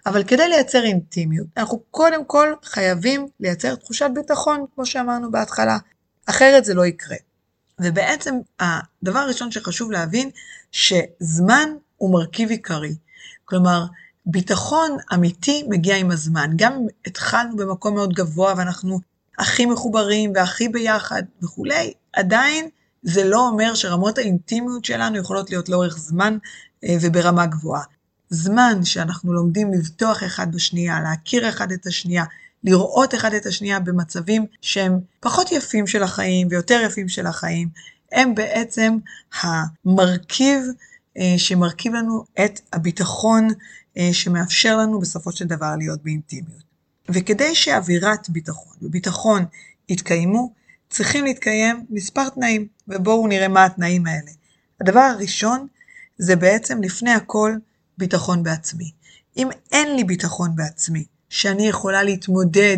אבל 0.05 0.23
כדי 0.23 0.47
לייצר 0.47 0.83
אינטימיות, 0.83 1.47
אנחנו 1.57 1.79
קודם 1.91 2.25
כל 2.25 2.53
חייבים 2.63 3.27
לייצר 3.39 3.75
תחושת 3.75 4.09
ביטחון, 4.13 4.65
כמו 4.75 4.85
שאמרנו 4.85 5.31
בהתחלה, 5.31 5.77
אחרת 6.25 6.65
זה 6.65 6.73
לא 6.73 6.85
יקרה. 6.85 7.17
ובעצם 7.79 8.35
הדבר 8.59 9.19
הראשון 9.19 9.51
שחשוב 9.51 9.91
להבין, 9.91 10.29
שזמן 10.71 11.69
הוא 11.97 12.13
מרכיב 12.13 12.49
עיקרי. 12.49 12.95
כלומר, 13.45 13.85
ביטחון 14.25 14.97
אמיתי 15.13 15.63
מגיע 15.69 15.97
עם 15.97 16.11
הזמן. 16.11 16.49
גם 16.55 16.73
אם 16.73 16.87
התחלנו 17.05 17.55
במקום 17.55 17.95
מאוד 17.95 18.13
גבוה 18.13 18.53
ואנחנו 18.57 18.99
הכי 19.39 19.65
מחוברים 19.65 20.31
והכי 20.35 20.69
ביחד 20.69 21.23
וכולי, 21.43 21.93
עדיין 22.13 22.69
זה 23.03 23.23
לא 23.23 23.47
אומר 23.47 23.75
שרמות 23.75 24.17
האינטימיות 24.17 24.85
שלנו 24.85 25.17
יכולות 25.17 25.49
להיות 25.49 25.69
לאורך 25.69 25.97
זמן 25.97 26.37
וברמה 27.01 27.46
גבוהה. 27.46 27.84
זמן 28.29 28.86
שאנחנו 28.86 29.34
לומדים 29.34 29.74
לבטוח 29.74 30.24
אחד 30.24 30.55
בשנייה, 30.55 31.00
להכיר 31.01 31.50
אחד 31.50 31.72
את 31.72 31.86
השנייה, 31.86 32.24
לראות 32.63 33.15
אחד 33.15 33.34
את 33.34 33.46
השנייה 33.46 33.79
במצבים 33.79 34.46
שהם 34.62 35.00
פחות 35.19 35.51
יפים 35.51 35.88
של 35.88 36.03
החיים 36.03 36.48
ויותר 36.51 36.81
יפים 36.86 37.10
של 37.10 37.27
החיים, 37.27 37.69
הם 38.12 38.36
בעצם 38.36 38.98
המרכיב 39.41 40.63
אה, 41.17 41.34
שמרכיב 41.38 41.93
לנו 41.93 42.24
את 42.46 42.60
הביטחון 42.74 43.48
אה, 43.98 44.10
שמאפשר 44.13 44.77
לנו 44.77 45.00
בסופו 45.00 45.31
של 45.31 45.46
דבר 45.46 45.75
להיות 45.77 46.03
באינטימיות. 46.03 46.67
וכדי 47.10 47.55
שאווירת 47.55 48.29
ביטחון 48.29 48.75
וביטחון 48.81 49.46
יתקיימו, 49.89 50.53
צריכים 50.89 51.24
להתקיים 51.24 51.86
מספר 51.89 52.29
תנאים, 52.29 52.67
ובואו 52.88 53.27
נראה 53.27 53.48
מה 53.48 53.65
התנאים 53.65 54.07
האלה. 54.07 54.31
הדבר 54.81 55.00
הראשון 55.00 55.67
זה 56.17 56.36
בעצם 56.36 56.83
לפני 56.83 57.12
הכל 57.12 57.53
ביטחון 57.97 58.43
בעצמי. 58.43 58.91
אם 59.38 59.50
אין 59.71 59.95
לי 59.95 60.03
ביטחון 60.03 60.55
בעצמי, 60.55 61.05
שאני 61.29 61.67
יכולה 61.67 62.03
להתמודד 62.03 62.77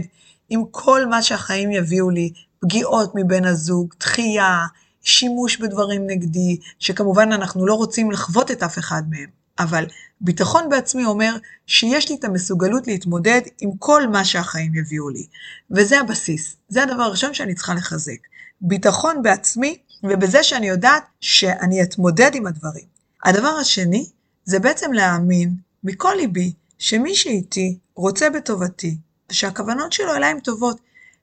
עם 0.50 0.64
כל 0.72 1.06
מה 1.06 1.22
שהחיים 1.22 1.72
יביאו 1.72 2.10
לי, 2.10 2.34
פגיעות 2.60 3.12
מבן 3.16 3.46
הזוג, 3.46 3.94
דחייה, 4.00 4.66
שימוש 5.02 5.58
בדברים 5.58 6.08
נגדי, 6.08 6.58
שכמובן 6.80 7.32
אנחנו 7.32 7.66
לא 7.66 7.74
רוצים 7.74 8.12
לחוות 8.12 8.52
את 8.52 8.64
אף 8.64 8.78
אחד 8.78 9.04
מהם, 9.10 9.30
אבל 9.60 9.86
ביטחון 10.22 10.70
בעצמי 10.70 11.06
אומר 11.06 11.36
שיש 11.68 12.10
לי 12.10 12.16
את 12.16 12.24
המסוגלות 12.24 12.88
להתמודד 12.88 13.42
עם 13.62 13.70
כל 13.80 14.08
מה 14.08 14.26
שהחיים 14.26 14.76
יביאו 14.76 15.10
לי. 15.10 15.26
וזה 15.72 16.00
הבסיס, 16.00 16.56
זה 16.70 16.84
הדבר 16.84 17.04
הראשון 17.04 17.34
שאני 17.34 17.56
צריכה 17.56 17.74
לחזק. 17.74 18.18
ביטחון 18.62 19.22
בעצמי 19.22 19.78
ובזה 20.04 20.44
שאני 20.44 20.68
יודעת 20.68 21.04
שאני 21.22 21.84
אתמודד 21.84 22.32
עם 22.34 22.48
הדברים. 22.48 22.99
הדבר 23.24 23.48
השני 23.48 24.10
זה 24.46 24.60
בעצם 24.60 24.94
להאמין 24.94 25.56
מכל 25.84 26.14
ליבי 26.18 26.54
שמי 26.78 27.16
שאיתי 27.16 27.78
רוצה 27.96 28.30
בטובתי, 28.30 28.98
ושהכוונות 29.32 29.94
שלו 29.94 30.16
אליי 30.16 30.32
הן 30.32 30.40
טובות, 30.40 30.80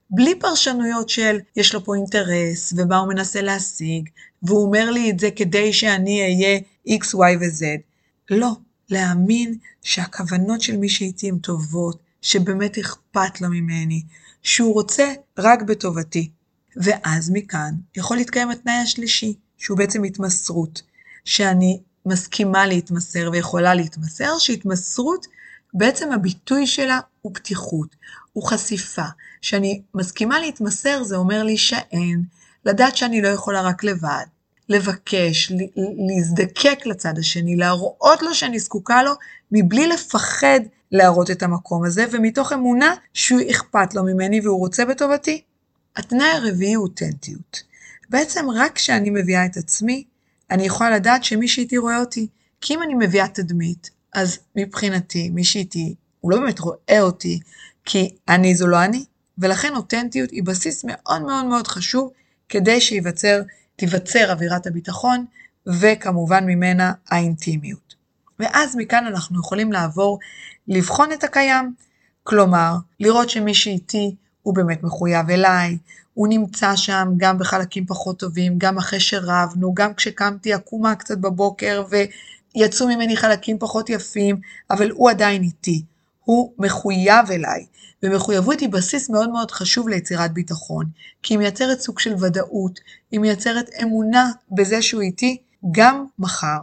בלי 0.09 0.39
פרשנויות 0.39 1.09
של 1.09 1.39
יש 1.55 1.73
לו 1.73 1.83
פה 1.83 1.95
אינטרס, 1.95 2.73
ומה 2.77 2.97
הוא 2.97 3.09
מנסה 3.09 3.41
להשיג, 3.41 4.09
והוא 4.43 4.65
אומר 4.65 4.91
לי 4.91 5.11
את 5.11 5.19
זה 5.19 5.29
כדי 5.31 5.73
שאני 5.73 6.21
אהיה 6.21 6.59
x, 6.87 7.15
y 7.15 7.37
ו-z. 7.39 7.63
לא, 8.29 8.51
להאמין 8.89 9.57
שהכוונות 9.81 10.61
של 10.61 10.77
מי 10.77 10.89
שאיתי 10.89 11.29
הן 11.29 11.37
טובות, 11.37 11.99
שבאמת 12.21 12.77
אכפת 12.77 13.41
לו 13.41 13.49
ממני, 13.49 14.03
שהוא 14.43 14.73
רוצה 14.73 15.13
רק 15.37 15.61
בטובתי. 15.61 16.29
ואז 16.75 17.29
מכאן 17.33 17.73
יכול 17.95 18.17
להתקיים 18.17 18.49
התנאי 18.49 18.73
השלישי, 18.73 19.33
שהוא 19.57 19.77
בעצם 19.77 20.03
התמסרות, 20.03 20.81
שאני 21.27 21.79
מסכימה 22.05 22.65
להתמסר 22.65 23.29
ויכולה 23.31 23.73
להתמסר, 23.73 24.37
שהתמסרות 24.39 25.27
בעצם 25.73 26.11
הביטוי 26.11 26.67
שלה 26.67 26.99
הוא 27.21 27.31
פתיחות, 27.35 27.95
הוא 28.33 28.43
חשיפה. 28.43 29.05
שאני 29.41 29.81
מסכימה 29.93 30.39
להתמסר 30.39 31.03
זה 31.03 31.15
אומר 31.15 31.43
להישען, 31.43 32.23
לדעת 32.65 32.97
שאני 32.97 33.21
לא 33.21 33.27
יכולה 33.27 33.61
רק 33.61 33.83
לבד, 33.83 34.25
לבקש, 34.69 35.51
להזדקק 36.07 36.79
לצד 36.85 37.17
השני, 37.17 37.55
להראות 37.55 38.21
לו 38.21 38.33
שאני 38.33 38.59
זקוקה 38.59 39.03
לו, 39.03 39.11
מבלי 39.51 39.87
לפחד 39.87 40.59
להראות 40.91 41.31
את 41.31 41.43
המקום 41.43 41.85
הזה, 41.85 42.05
ומתוך 42.11 42.53
אמונה 42.53 42.93
שהוא 43.13 43.41
אכפת 43.51 43.93
לו 43.93 44.03
ממני 44.03 44.41
והוא 44.41 44.59
רוצה 44.59 44.85
בטובתי. 44.85 45.41
התנאי 45.95 46.27
הרביעי 46.27 46.73
הוא 46.73 46.83
אותנטיות. 46.83 47.63
בעצם 48.09 48.49
רק 48.49 48.75
כשאני 48.75 49.09
מביאה 49.09 49.45
את 49.45 49.57
עצמי, 49.57 50.03
אני 50.51 50.63
יכולה 50.63 50.89
לדעת 50.89 51.23
שמי 51.23 51.47
שאיתי 51.47 51.77
רואה 51.77 51.99
אותי. 51.99 52.27
כי 52.61 52.73
אם 52.73 52.83
אני 52.83 52.93
מביאה 52.93 53.27
תדמית, 53.27 53.89
אז 54.13 54.39
מבחינתי, 54.55 55.29
מי 55.29 55.43
שאיתי, 55.43 55.95
הוא 56.21 56.31
לא 56.31 56.39
באמת 56.39 56.59
רואה 56.59 57.01
אותי, 57.01 57.39
כי 57.85 58.15
אני 58.29 58.55
זו 58.55 58.67
לא 58.67 58.83
אני, 58.83 59.05
ולכן 59.37 59.75
אותנטיות 59.75 60.31
היא 60.31 60.43
בסיס 60.43 60.85
מאוד 60.87 61.21
מאוד 61.21 61.45
מאוד 61.45 61.67
חשוב 61.67 62.11
כדי 62.49 62.81
שתיווצר 62.81 64.31
אווירת 64.31 64.67
הביטחון, 64.67 65.25
וכמובן 65.67 66.45
ממנה 66.45 66.93
האינטימיות. 67.09 67.95
ואז 68.39 68.75
מכאן 68.75 69.05
אנחנו 69.05 69.39
יכולים 69.39 69.71
לעבור 69.71 70.19
לבחון 70.67 71.11
את 71.11 71.23
הקיים, 71.23 71.73
כלומר, 72.23 72.75
לראות 72.99 73.29
שמי 73.29 73.53
שאיתי 73.53 74.15
הוא 74.47 74.55
באמת 74.55 74.83
מחויב 74.83 75.29
אליי, 75.29 75.77
הוא 76.13 76.27
נמצא 76.27 76.75
שם 76.75 77.07
גם 77.17 77.37
בחלקים 77.37 77.85
פחות 77.85 78.19
טובים, 78.19 78.53
גם 78.57 78.77
אחרי 78.77 78.99
שרבנו, 78.99 79.73
גם 79.73 79.93
כשקמתי 79.93 80.53
עקומה 80.53 80.95
קצת 80.95 81.17
בבוקר 81.17 81.83
ויצאו 82.55 82.87
ממני 82.87 83.17
חלקים 83.17 83.59
פחות 83.59 83.89
יפים, 83.89 84.35
אבל 84.71 84.91
הוא 84.91 85.09
עדיין 85.09 85.43
איתי. 85.43 85.83
הוא 86.23 86.53
מחויב 86.59 87.31
אליי, 87.31 87.65
ומחויבות 88.03 88.59
היא 88.59 88.69
בסיס 88.69 89.09
מאוד 89.09 89.29
מאוד 89.29 89.51
חשוב 89.51 89.89
ליצירת 89.89 90.33
ביטחון, 90.33 90.85
כי 91.23 91.33
היא 91.33 91.39
מייצרת 91.39 91.79
סוג 91.79 91.99
של 91.99 92.13
ודאות, 92.19 92.79
היא 93.11 93.19
מייצרת 93.19 93.69
אמונה 93.83 94.31
בזה 94.51 94.81
שהוא 94.81 95.01
איתי 95.01 95.37
גם 95.71 96.05
מחר. 96.19 96.59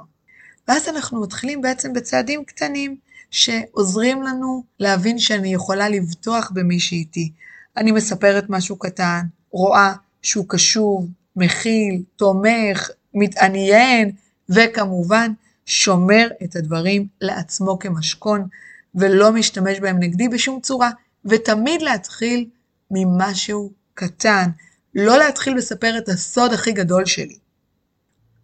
ואז 0.68 0.88
אנחנו 0.88 1.20
מתחילים 1.20 1.62
בעצם 1.62 1.92
בצעדים 1.92 2.44
קטנים, 2.44 2.96
שעוזרים 3.30 4.22
לנו 4.22 4.64
להבין 4.80 5.18
שאני 5.18 5.54
יכולה 5.54 5.88
לבטוח 5.88 6.50
במי 6.54 6.80
שאיתי. 6.80 7.32
אני 7.76 7.92
מספרת 7.92 8.44
משהו 8.48 8.76
קטן, 8.76 9.22
רואה 9.50 9.92
שהוא 10.22 10.44
קשוב, 10.48 11.08
מכיל, 11.36 12.02
תומך, 12.16 12.90
מתעניין, 13.14 14.12
וכמובן 14.48 15.32
שומר 15.66 16.28
את 16.44 16.56
הדברים 16.56 17.06
לעצמו 17.20 17.78
כמשכון, 17.78 18.48
ולא 18.94 19.32
משתמש 19.32 19.80
בהם 19.80 19.96
נגדי 19.98 20.28
בשום 20.28 20.60
צורה, 20.60 20.90
ותמיד 21.24 21.82
להתחיל 21.82 22.48
ממשהו 22.90 23.72
קטן, 23.94 24.50
לא 24.94 25.18
להתחיל 25.18 25.56
לספר 25.56 25.98
את 25.98 26.08
הסוד 26.08 26.52
הכי 26.52 26.72
גדול 26.72 27.06
שלי. 27.06 27.36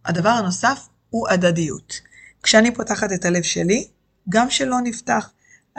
הדבר 0.04 0.28
הנוסף 0.28 0.88
הוא 1.10 1.28
הדדיות. 1.28 2.00
כשאני 2.42 2.74
פותחת 2.74 3.12
את 3.12 3.24
הלב 3.24 3.42
שלי, 3.42 3.88
גם 4.28 4.50
שלא 4.50 4.76
נפתח. 4.84 5.30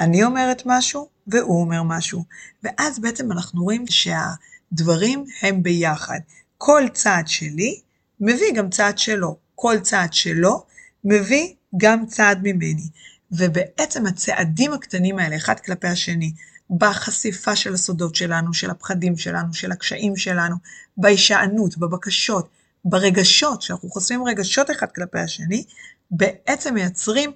אני 0.01 0.23
אומרת 0.23 0.63
משהו 0.65 1.09
והוא 1.27 1.61
אומר 1.61 1.83
משהו. 1.83 2.23
ואז 2.63 2.99
בעצם 2.99 3.31
אנחנו 3.31 3.63
רואים 3.63 3.85
שהדברים 3.89 5.25
הם 5.41 5.63
ביחד. 5.63 6.19
כל 6.57 6.83
צעד 6.93 7.27
שלי 7.27 7.79
מביא 8.19 8.53
גם 8.55 8.69
צעד 8.69 8.97
שלו. 8.97 9.37
כל 9.55 9.79
צעד 9.79 10.13
שלו 10.13 10.65
מביא 11.03 11.53
גם 11.77 12.05
צעד 12.05 12.39
ממני. 12.43 12.89
ובעצם 13.31 14.05
הצעדים 14.05 14.73
הקטנים 14.73 15.19
האלה, 15.19 15.35
אחד 15.35 15.59
כלפי 15.59 15.87
השני, 15.87 16.33
בחשיפה 16.77 17.55
של 17.55 17.73
הסודות 17.73 18.15
שלנו, 18.15 18.53
של 18.53 18.69
הפחדים 18.69 19.17
שלנו, 19.17 19.53
של 19.53 19.71
הקשיים 19.71 20.15
שלנו, 20.15 20.55
בהישענות, 20.97 21.77
בבקשות, 21.77 22.49
ברגשות, 22.85 23.61
שאנחנו 23.61 23.89
חושפים 23.89 24.23
רגשות 24.23 24.71
אחד 24.71 24.91
כלפי 24.91 25.19
השני, 25.19 25.63
בעצם 26.11 26.73
מייצרים 26.73 27.31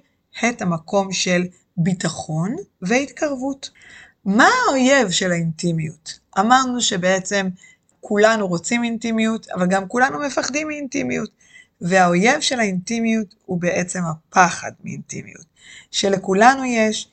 את 0.48 0.62
המקום 0.62 1.12
של 1.12 1.44
ביטחון 1.76 2.56
והתקרבות. 2.82 3.70
מה 4.24 4.48
האויב 4.68 5.10
של 5.10 5.32
האינטימיות? 5.32 6.18
אמרנו 6.38 6.80
שבעצם 6.80 7.48
כולנו 8.00 8.48
רוצים 8.48 8.84
אינטימיות, 8.84 9.48
אבל 9.48 9.66
גם 9.66 9.88
כולנו 9.88 10.18
מפחדים 10.20 10.68
מאינטימיות. 10.68 11.30
והאויב 11.80 12.40
של 12.40 12.60
האינטימיות 12.60 13.34
הוא 13.44 13.60
בעצם 13.60 14.00
הפחד 14.04 14.72
מאינטימיות. 14.84 15.46
שלכולנו 15.90 16.64
יש 16.64 17.08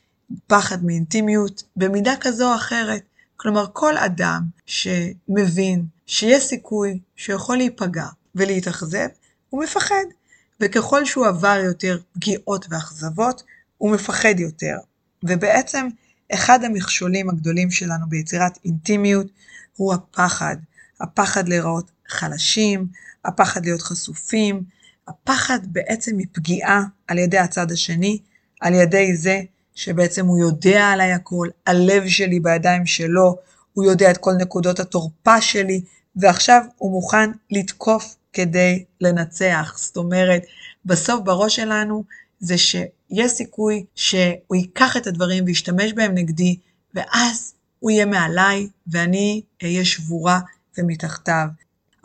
פחד 0.47 0.85
מאינטימיות 0.85 1.63
במידה 1.75 2.13
כזו 2.21 2.51
או 2.51 2.55
אחרת. 2.55 3.01
כלומר, 3.35 3.65
כל 3.73 3.97
אדם 3.97 4.41
שמבין 4.65 5.85
שיש 6.05 6.43
סיכוי 6.43 6.99
שיכול 7.15 7.57
להיפגע 7.57 8.05
ולהתאכזב, 8.35 9.07
הוא 9.49 9.63
מפחד. 9.63 10.05
וככל 10.59 11.05
שהוא 11.05 11.27
עבר 11.27 11.59
יותר 11.65 11.97
פגיעות 12.13 12.65
ואכזבות, 12.69 13.43
הוא 13.83 13.91
מפחד 13.91 14.39
יותר. 14.39 14.77
ובעצם, 15.23 15.87
אחד 16.33 16.63
המכשולים 16.63 17.29
הגדולים 17.29 17.71
שלנו 17.71 18.09
ביצירת 18.09 18.59
אינטימיות 18.65 19.27
הוא 19.77 19.93
הפחד. 19.93 20.55
הפחד 21.01 21.49
להיראות 21.49 21.91
חלשים, 22.07 22.87
הפחד 23.25 23.65
להיות 23.65 23.81
חשופים, 23.81 24.63
הפחד 25.07 25.59
בעצם 25.65 26.17
מפגיעה 26.17 26.83
על 27.07 27.17
ידי 27.17 27.37
הצד 27.37 27.71
השני, 27.71 28.19
על 28.61 28.73
ידי 28.73 29.15
זה 29.15 29.41
שבעצם 29.75 30.25
הוא 30.25 30.37
יודע 30.37 30.85
עליי 30.85 31.11
הכל, 31.11 31.47
הלב 31.67 32.07
שלי 32.07 32.39
בידיים 32.39 32.85
שלו, 32.85 33.35
הוא 33.73 33.85
יודע 33.85 34.11
את 34.11 34.17
כל 34.17 34.33
נקודות 34.33 34.79
התורפה 34.79 35.41
שלי, 35.41 35.81
ועכשיו 36.15 36.61
הוא 36.77 36.91
מוכן 36.91 37.29
לתקוף 37.51 38.15
כדי 38.33 38.83
לנצח. 39.01 39.73
זאת 39.77 39.97
אומרת, 39.97 40.41
בסוף 40.85 41.21
בראש 41.23 41.55
שלנו 41.55 42.03
זה 42.43 42.57
שיש 42.57 43.31
סיכוי 43.31 43.85
שהוא 43.95 44.55
ייקח 44.55 44.97
את 44.97 45.07
הדברים 45.07 45.43
וישתמש 45.45 45.93
בהם 45.93 46.13
נגדי, 46.15 46.57
ואז 46.93 47.53
הוא 47.79 47.91
יהיה 47.91 48.05
מעליי 48.05 48.67
ואני 48.87 49.41
אהיה 49.63 49.85
שבורה 49.85 50.39
ומתחתיו. 50.77 51.47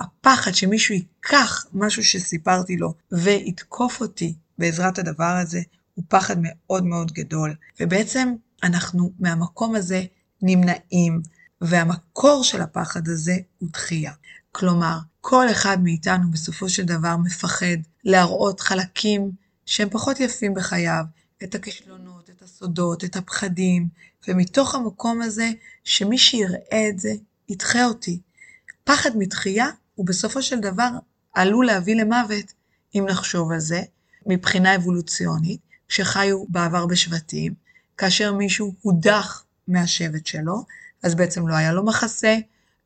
הפחד 0.01 0.55
שמישהו 0.55 0.94
ייקח 0.94 1.66
משהו 1.72 2.05
שסיפרתי 2.05 2.77
לו 2.77 2.94
ויתקוף 3.12 4.01
אותי 4.01 4.35
בעזרת 4.59 4.98
הדבר 4.98 5.37
הזה, 5.42 5.61
הוא 5.94 6.05
פחד 6.09 6.37
מאוד 6.40 6.85
מאוד 6.85 7.12
גדול. 7.12 7.55
ובעצם 7.81 8.35
אנחנו 8.62 9.12
מהמקום 9.18 9.74
הזה 9.74 10.05
נמנעים, 10.42 11.22
והמקור 11.61 12.44
של 12.44 12.61
הפחד 12.61 13.09
הזה 13.09 13.37
הוא 13.59 13.68
דחייה. 13.72 14.12
כלומר, 14.53 14.98
כל 15.20 15.51
אחד 15.51 15.83
מאיתנו 15.83 16.31
בסופו 16.31 16.68
של 16.68 16.85
דבר 16.85 17.16
מפחד 17.16 17.77
להראות 18.05 18.61
חלקים 18.61 19.31
שהם 19.68 19.88
פחות 19.90 20.20
יפים 20.20 20.54
בחייו, 20.54 21.04
את 21.44 21.54
הכישלונות, 21.54 22.31
את 22.31 22.42
הסודות, 22.42 23.04
את 23.04 23.16
הפחדים, 23.16 23.88
ומתוך 24.28 24.74
המקום 24.74 25.22
הזה, 25.22 25.50
שמי 25.85 26.18
שיראה 26.18 26.88
את 26.88 26.98
זה, 26.98 27.12
ידחה 27.48 27.85
אותי. 27.85 28.20
פחד 28.85 29.11
מתחייה 29.14 29.66
הוא 29.94 30.07
בסופו 30.07 30.42
של 30.42 30.61
דבר 30.61 30.88
עלול 31.35 31.66
להביא 31.66 31.96
למוות, 31.96 32.52
אם 32.94 33.04
נחשוב 33.09 33.52
על 33.52 33.61
זה, 33.61 33.83
מבחינה 34.26 34.76
אבולוציונית, 34.76 35.61
שחיו 35.88 36.44
בעבר 36.48 36.87
בשבטים, 36.87 37.54
כאשר 37.96 38.33
מישהו 38.33 38.74
הודח 38.83 39.44
מהשבט 39.68 40.26
שלו, 40.26 40.64
אז 41.02 41.14
בעצם 41.14 41.48
לא 41.48 41.54
היה 41.54 41.72
לו 41.72 41.85
מחסה, 41.85 42.37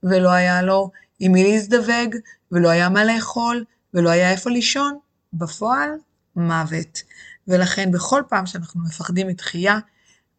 ולא 0.03 0.31
היה 0.31 0.63
לו 0.63 0.91
עם 1.19 1.33
מי 1.33 1.45
להזדווג, 1.45 2.17
ולא 2.53 2.69
היה 2.69 2.89
מה 2.89 3.05
לאכול, 3.05 3.65
ולא 3.95 4.11
היה 4.11 4.31
איפה 4.31 4.51
לישון. 4.51 4.99
בפועל, 5.33 5.91
מוות. 6.37 7.03
ולכן 7.49 7.91
בכל 7.91 8.23
פעם 8.29 8.47
שאנחנו 8.47 8.81
מפחדים 8.85 9.29
מתחייה, 9.29 9.79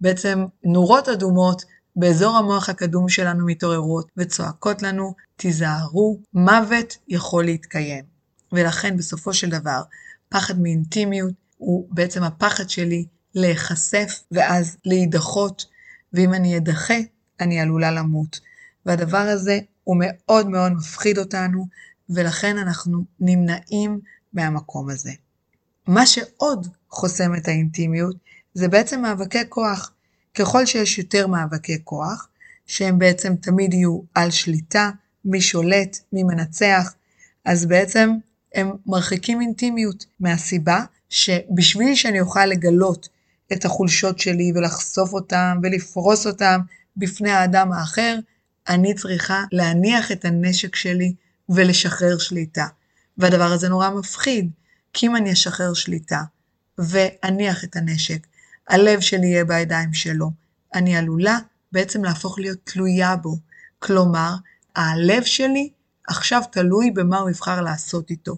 בעצם 0.01 0.45
נורות 0.63 1.09
אדומות 1.09 1.63
באזור 1.95 2.37
המוח 2.37 2.69
הקדום 2.69 3.09
שלנו 3.09 3.45
מתעוררות 3.45 4.11
וצועקות 4.17 4.81
לנו, 4.81 5.13
תיזהרו, 5.35 6.19
מוות 6.33 6.97
יכול 7.07 7.45
להתקיים. 7.45 8.03
ולכן 8.51 8.97
בסופו 8.97 9.33
של 9.33 9.49
דבר, 9.49 9.81
פחד 10.29 10.59
מאינטימיות 10.59 11.33
הוא 11.57 11.87
בעצם 11.91 12.23
הפחד 12.23 12.69
שלי 12.69 13.05
להיחשף 13.35 14.23
ואז 14.31 14.77
להידחות, 14.85 15.65
ואם 16.13 16.33
אני 16.33 16.57
אדחה, 16.57 16.97
אני 17.39 17.59
עלולה 17.59 17.91
למות. 17.91 18.39
והדבר 18.85 19.17
הזה 19.17 19.59
הוא 19.83 19.97
מאוד 19.99 20.49
מאוד 20.49 20.71
מפחיד 20.71 21.17
אותנו, 21.17 21.67
ולכן 22.09 22.57
אנחנו 22.57 23.03
נמנעים 23.19 23.99
מהמקום 24.33 24.89
הזה. 24.89 25.11
מה 25.87 26.05
שעוד 26.05 26.67
חוסם 26.89 27.35
את 27.35 27.47
האינטימיות, 27.47 28.15
זה 28.53 28.67
בעצם 28.67 29.01
מאבקי 29.01 29.49
כוח. 29.49 29.91
ככל 30.33 30.65
שיש 30.65 30.97
יותר 30.97 31.27
מאבקי 31.27 31.77
כוח, 31.83 32.27
שהם 32.65 32.99
בעצם 32.99 33.35
תמיד 33.35 33.73
יהיו 33.73 33.99
על 34.15 34.31
שליטה, 34.31 34.89
מי 35.25 35.41
שולט, 35.41 35.97
מי 36.13 36.23
מנצח, 36.23 36.93
אז 37.45 37.65
בעצם 37.65 38.09
הם 38.53 38.71
מרחיקים 38.85 39.41
אינטימיות, 39.41 40.05
מהסיבה 40.19 40.85
שבשביל 41.09 41.95
שאני 41.95 42.21
אוכל 42.21 42.45
לגלות 42.45 43.09
את 43.53 43.65
החולשות 43.65 44.19
שלי 44.19 44.51
ולחשוף 44.55 45.13
אותם 45.13 45.57
ולפרוס 45.63 46.27
אותם 46.27 46.59
בפני 46.97 47.31
האדם 47.31 47.71
האחר, 47.71 48.15
אני 48.67 48.93
צריכה 48.95 49.43
להניח 49.51 50.11
את 50.11 50.25
הנשק 50.25 50.75
שלי 50.75 51.13
ולשחרר 51.49 52.17
שליטה. 52.17 52.67
והדבר 53.17 53.51
הזה 53.51 53.69
נורא 53.69 53.89
מפחיד, 53.89 54.49
כי 54.93 55.07
אם 55.07 55.15
אני 55.15 55.33
אשחרר 55.33 55.73
שליטה 55.73 56.21
ואניח 56.77 57.63
את 57.63 57.75
הנשק, 57.75 58.27
הלב 58.67 58.99
שלי 58.99 59.27
יהיה 59.27 59.45
בידיים 59.45 59.93
שלו, 59.93 60.31
אני 60.73 60.97
עלולה 60.97 61.37
בעצם 61.71 62.03
להפוך 62.03 62.39
להיות 62.39 62.59
תלויה 62.63 63.15
בו. 63.15 63.37
כלומר, 63.79 64.35
הלב 64.75 65.23
שלי 65.23 65.69
עכשיו 66.07 66.41
תלוי 66.51 66.91
במה 66.91 67.17
הוא 67.19 67.29
יבחר 67.29 67.61
לעשות 67.61 68.09
איתו, 68.09 68.37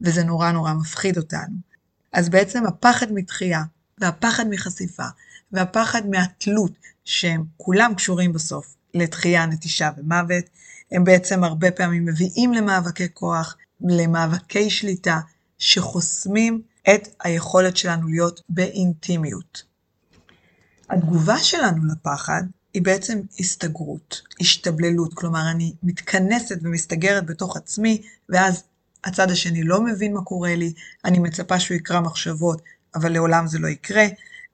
וזה 0.00 0.24
נורא 0.24 0.50
נורא 0.50 0.72
מפחיד 0.72 1.16
אותנו. 1.16 1.56
אז 2.12 2.28
בעצם 2.28 2.66
הפחד 2.66 3.06
מתחייה, 3.12 3.62
והפחד 3.98 4.44
מחשיפה, 4.50 5.06
והפחד 5.52 6.06
מהתלות, 6.06 6.72
שהם 7.04 7.44
כולם 7.56 7.94
קשורים 7.94 8.32
בסוף 8.32 8.74
לתחייה, 8.94 9.46
נטישה 9.46 9.90
ומוות, 9.96 10.44
הם 10.92 11.04
בעצם 11.04 11.44
הרבה 11.44 11.70
פעמים 11.70 12.04
מביאים 12.04 12.52
למאבקי 12.52 13.06
כוח, 13.14 13.56
למאבקי 13.80 14.70
שליטה, 14.70 15.20
שחוסמים 15.64 16.62
את 16.94 17.08
היכולת 17.24 17.76
שלנו 17.76 18.08
להיות 18.08 18.40
באינטימיות. 18.48 19.62
התגובה 20.90 21.38
שלנו 21.38 21.82
לפחד 21.92 22.42
היא 22.74 22.82
בעצם 22.82 23.20
הסתגרות, 23.40 24.22
השתבללות, 24.40 25.14
כלומר 25.14 25.50
אני 25.50 25.72
מתכנסת 25.82 26.58
ומסתגרת 26.62 27.26
בתוך 27.26 27.56
עצמי, 27.56 28.02
ואז 28.28 28.62
הצד 29.04 29.30
השני 29.30 29.62
לא 29.62 29.80
מבין 29.80 30.14
מה 30.14 30.22
קורה 30.22 30.54
לי, 30.54 30.72
אני 31.04 31.18
מצפה 31.18 31.60
שהוא 31.60 31.76
יקרא 31.76 32.00
מחשבות, 32.00 32.62
אבל 32.94 33.12
לעולם 33.12 33.46
זה 33.46 33.58
לא 33.58 33.68
יקרה, 33.68 34.04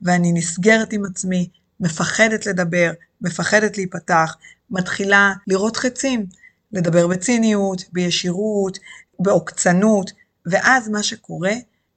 ואני 0.02 0.32
נסגרת 0.32 0.92
עם 0.92 1.04
עצמי, 1.04 1.48
מפחדת 1.80 2.46
לדבר, 2.46 2.92
מפחדת 3.20 3.76
להיפתח, 3.76 4.36
מתחילה 4.70 5.32
לראות 5.46 5.76
חצים, 5.76 6.26
לדבר 6.72 7.06
בציניות, 7.06 7.84
בישירות, 7.92 8.78
בעוקצנות, 9.18 10.10
ואז 10.46 10.88
מה 10.88 11.02
שקורה, 11.02 11.52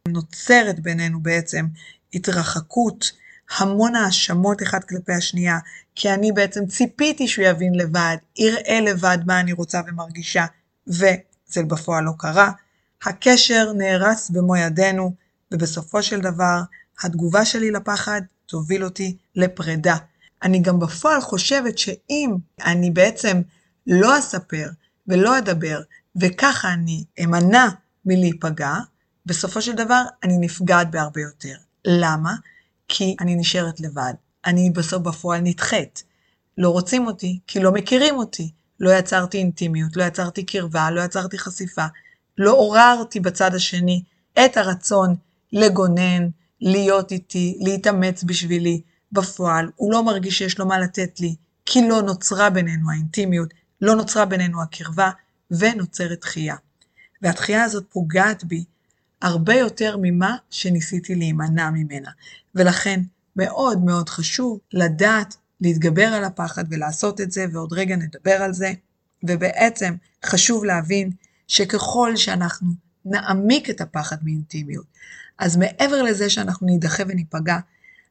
נוצרת 0.07 0.79
בינינו 0.79 1.19
בעצם 1.21 1.65
התרחקות, 2.13 3.11
המון 3.57 3.95
האשמות 3.95 4.63
אחד 4.63 4.83
כלפי 4.83 5.13
השנייה, 5.13 5.59
כי 5.95 6.13
אני 6.13 6.31
בעצם 6.31 6.65
ציפיתי 6.65 7.27
שהוא 7.27 7.45
יבין 7.45 7.75
לבד, 7.75 8.17
יראה 8.37 8.79
לבד 8.81 9.17
מה 9.25 9.39
אני 9.39 9.53
רוצה 9.53 9.81
ומרגישה, 9.87 10.45
וזה 10.87 11.63
בפועל 11.67 12.03
לא 12.03 12.11
קרה. 12.17 12.51
הקשר 13.03 13.73
נהרס 13.77 14.29
במו 14.29 14.55
ידינו, 14.55 15.13
ובסופו 15.51 16.03
של 16.03 16.21
דבר, 16.21 16.61
התגובה 17.03 17.45
שלי 17.45 17.71
לפחד 17.71 18.21
תוביל 18.45 18.83
אותי 18.83 19.17
לפרידה. 19.35 19.95
אני 20.43 20.59
גם 20.59 20.79
בפועל 20.79 21.21
חושבת 21.21 21.77
שאם 21.77 22.35
אני 22.65 22.91
בעצם 22.91 23.41
לא 23.87 24.19
אספר 24.19 24.69
ולא 25.07 25.37
אדבר, 25.37 25.81
וככה 26.15 26.73
אני 26.73 27.03
אמנע 27.23 27.67
מלהיפגע, 28.05 28.75
בסופו 29.25 29.61
של 29.61 29.73
דבר 29.73 30.03
אני 30.23 30.37
נפגעת 30.37 30.91
בהרבה 30.91 31.21
יותר. 31.21 31.55
למה? 31.85 32.35
כי 32.87 33.15
אני 33.19 33.35
נשארת 33.35 33.79
לבד. 33.79 34.13
אני 34.45 34.69
בסוף 34.69 35.01
בפועל 35.01 35.41
נדחית. 35.41 36.03
לא 36.57 36.69
רוצים 36.69 37.07
אותי, 37.07 37.39
כי 37.47 37.59
לא 37.59 37.71
מכירים 37.71 38.15
אותי. 38.15 38.51
לא 38.79 38.89
יצרתי 38.89 39.37
אינטימיות, 39.37 39.97
לא 39.97 40.03
יצרתי 40.03 40.43
קרבה, 40.43 40.91
לא 40.91 41.01
יצרתי 41.01 41.37
חשיפה. 41.37 41.85
לא 42.37 42.51
עוררתי 42.51 43.19
בצד 43.19 43.55
השני 43.55 44.03
את 44.45 44.57
הרצון 44.57 45.15
לגונן, 45.51 46.27
להיות 46.61 47.11
איתי, 47.11 47.57
להתאמץ 47.61 48.23
בשבילי. 48.23 48.81
בפועל, 49.13 49.69
הוא 49.75 49.93
לא 49.93 50.03
מרגיש 50.03 50.37
שיש 50.37 50.59
לו 50.59 50.65
מה 50.65 50.79
לתת 50.79 51.19
לי, 51.19 51.35
כי 51.65 51.87
לא 51.87 52.01
נוצרה 52.01 52.49
בינינו 52.49 52.91
האינטימיות, 52.91 53.53
לא 53.81 53.95
נוצרה 53.95 54.25
בינינו 54.25 54.61
הקרבה, 54.61 55.11
ונוצרת 55.51 56.19
דחייה. 56.21 56.55
והדחייה 57.23 57.63
הזאת 57.63 57.85
פוגעת 57.89 58.43
בי 58.43 58.63
הרבה 59.21 59.53
יותר 59.53 59.97
ממה 60.01 60.35
שניסיתי 60.49 61.15
להימנע 61.15 61.69
ממנה. 61.69 62.09
ולכן 62.55 62.99
מאוד 63.35 63.83
מאוד 63.83 64.09
חשוב 64.09 64.59
לדעת 64.73 65.35
להתגבר 65.61 66.07
על 66.07 66.23
הפחד 66.23 66.63
ולעשות 66.69 67.21
את 67.21 67.31
זה, 67.31 67.45
ועוד 67.51 67.73
רגע 67.73 67.95
נדבר 67.95 68.41
על 68.41 68.53
זה. 68.53 68.73
ובעצם 69.23 69.95
חשוב 70.25 70.65
להבין 70.65 71.11
שככל 71.47 72.15
שאנחנו 72.15 72.67
נעמיק 73.05 73.69
את 73.69 73.81
הפחד 73.81 74.17
מאינטימיות, 74.23 74.85
אז 75.39 75.57
מעבר 75.57 76.01
לזה 76.01 76.29
שאנחנו 76.29 76.67
נידחה 76.67 77.03
וניפגע, 77.07 77.57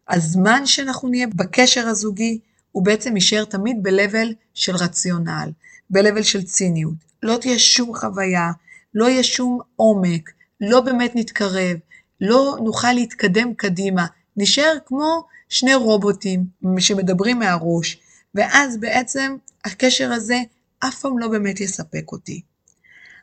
הזמן 0.09 0.66
שאנחנו 0.66 1.09
נהיה 1.09 1.27
בקשר 1.27 1.87
הזוגי 1.87 2.38
הוא 2.72 2.85
בעצם 2.85 3.16
יישאר 3.16 3.44
תמיד 3.44 3.77
ב-level 3.83 4.35
של 4.55 4.77
רציונל, 4.77 5.51
ב-level 5.90 6.22
של 6.22 6.42
ציניות. 6.42 6.94
לא 7.22 7.38
תהיה 7.40 7.59
שום 7.59 7.94
חוויה, 7.94 8.51
לא 8.94 9.09
יהיה 9.09 9.22
שום 9.22 9.61
עומק, 9.76 10.31
לא 10.61 10.81
באמת 10.81 11.12
נתקרב, 11.14 11.76
לא 12.20 12.57
נוכל 12.64 12.92
להתקדם 12.92 13.55
קדימה, 13.55 14.07
נשאר 14.37 14.76
כמו 14.87 15.24
שני 15.48 15.74
רובוטים 15.74 16.44
שמדברים 16.78 17.38
מהראש, 17.38 18.00
ואז 18.35 18.76
בעצם 18.76 19.37
הקשר 19.64 20.12
הזה 20.12 20.37
אף 20.78 21.00
פעם 21.00 21.18
לא 21.18 21.28
באמת 21.28 21.61
יספק 21.61 22.12
אותי. 22.12 22.42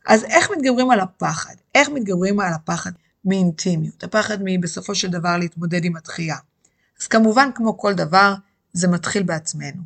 אז 0.07 0.23
איך 0.23 0.51
מתגברים 0.51 0.91
על 0.91 0.99
הפחד? 0.99 1.53
איך 1.75 1.89
מתגברים 1.89 2.39
על 2.39 2.53
הפחד 2.53 2.91
מאינטימיות? 3.25 4.03
הפחד 4.03 4.37
מבסופו 4.43 4.95
של 4.95 5.07
דבר 5.07 5.37
להתמודד 5.37 5.85
עם 5.85 5.95
התחייה. 5.95 6.35
אז 7.01 7.07
כמובן, 7.07 7.49
כמו 7.55 7.77
כל 7.77 7.93
דבר, 7.93 8.33
זה 8.73 8.87
מתחיל 8.87 9.23
בעצמנו. 9.23 9.81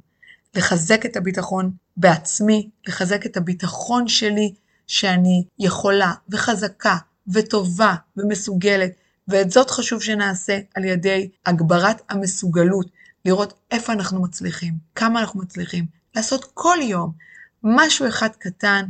לחזק 0.55 1.05
את 1.05 1.17
הביטחון 1.17 1.71
בעצמי, 1.97 2.69
לחזק 2.87 3.25
את 3.25 3.37
הביטחון 3.37 4.07
שלי 4.07 4.53
שאני 4.87 5.43
יכולה 5.59 6.13
וחזקה 6.29 6.97
וטובה 7.27 7.95
ומסוגלת, 8.17 8.91
ואת 9.27 9.51
זאת 9.51 9.69
חשוב 9.69 10.01
שנעשה 10.01 10.59
על 10.75 10.85
ידי 10.85 11.29
הגברת 11.45 12.01
המסוגלות, 12.09 12.85
לראות 13.25 13.53
איפה 13.71 13.93
אנחנו 13.93 14.21
מצליחים, 14.21 14.73
כמה 14.95 15.19
אנחנו 15.19 15.39
מצליחים, 15.39 15.85
לעשות 16.15 16.51
כל 16.53 16.77
יום 16.81 17.11
משהו 17.63 18.07
אחד 18.07 18.29
קטן 18.39 18.85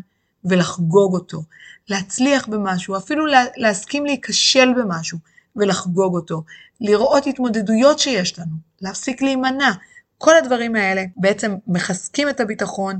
ולחגוג 0.46 1.14
אותו, 1.14 1.44
להצליח 1.90 2.48
במשהו, 2.48 2.98
אפילו 2.98 3.26
להסכים 3.58 4.06
להיכשל 4.06 4.74
במשהו 4.78 5.18
ולחגוג 5.56 6.16
אותו, 6.16 6.44
לראות 6.82 7.28
התמודדויות 7.28 8.00
שיש 8.00 8.40
לנו, 8.40 8.56
להפסיק 8.82 9.22
להימנע. 9.22 9.72
כל 10.18 10.38
הדברים 10.38 10.76
האלה 10.76 11.04
בעצם 11.18 11.56
מחזקים 11.68 12.30
את 12.30 12.40
הביטחון, 12.40 13.00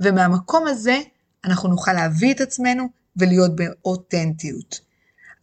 ומהמקום 0.00 0.66
הזה 0.66 1.00
אנחנו 1.44 1.68
נוכל 1.68 1.92
להביא 1.92 2.34
את 2.34 2.40
עצמנו 2.40 2.88
ולהיות 3.16 3.56
באותנטיות. 3.56 4.80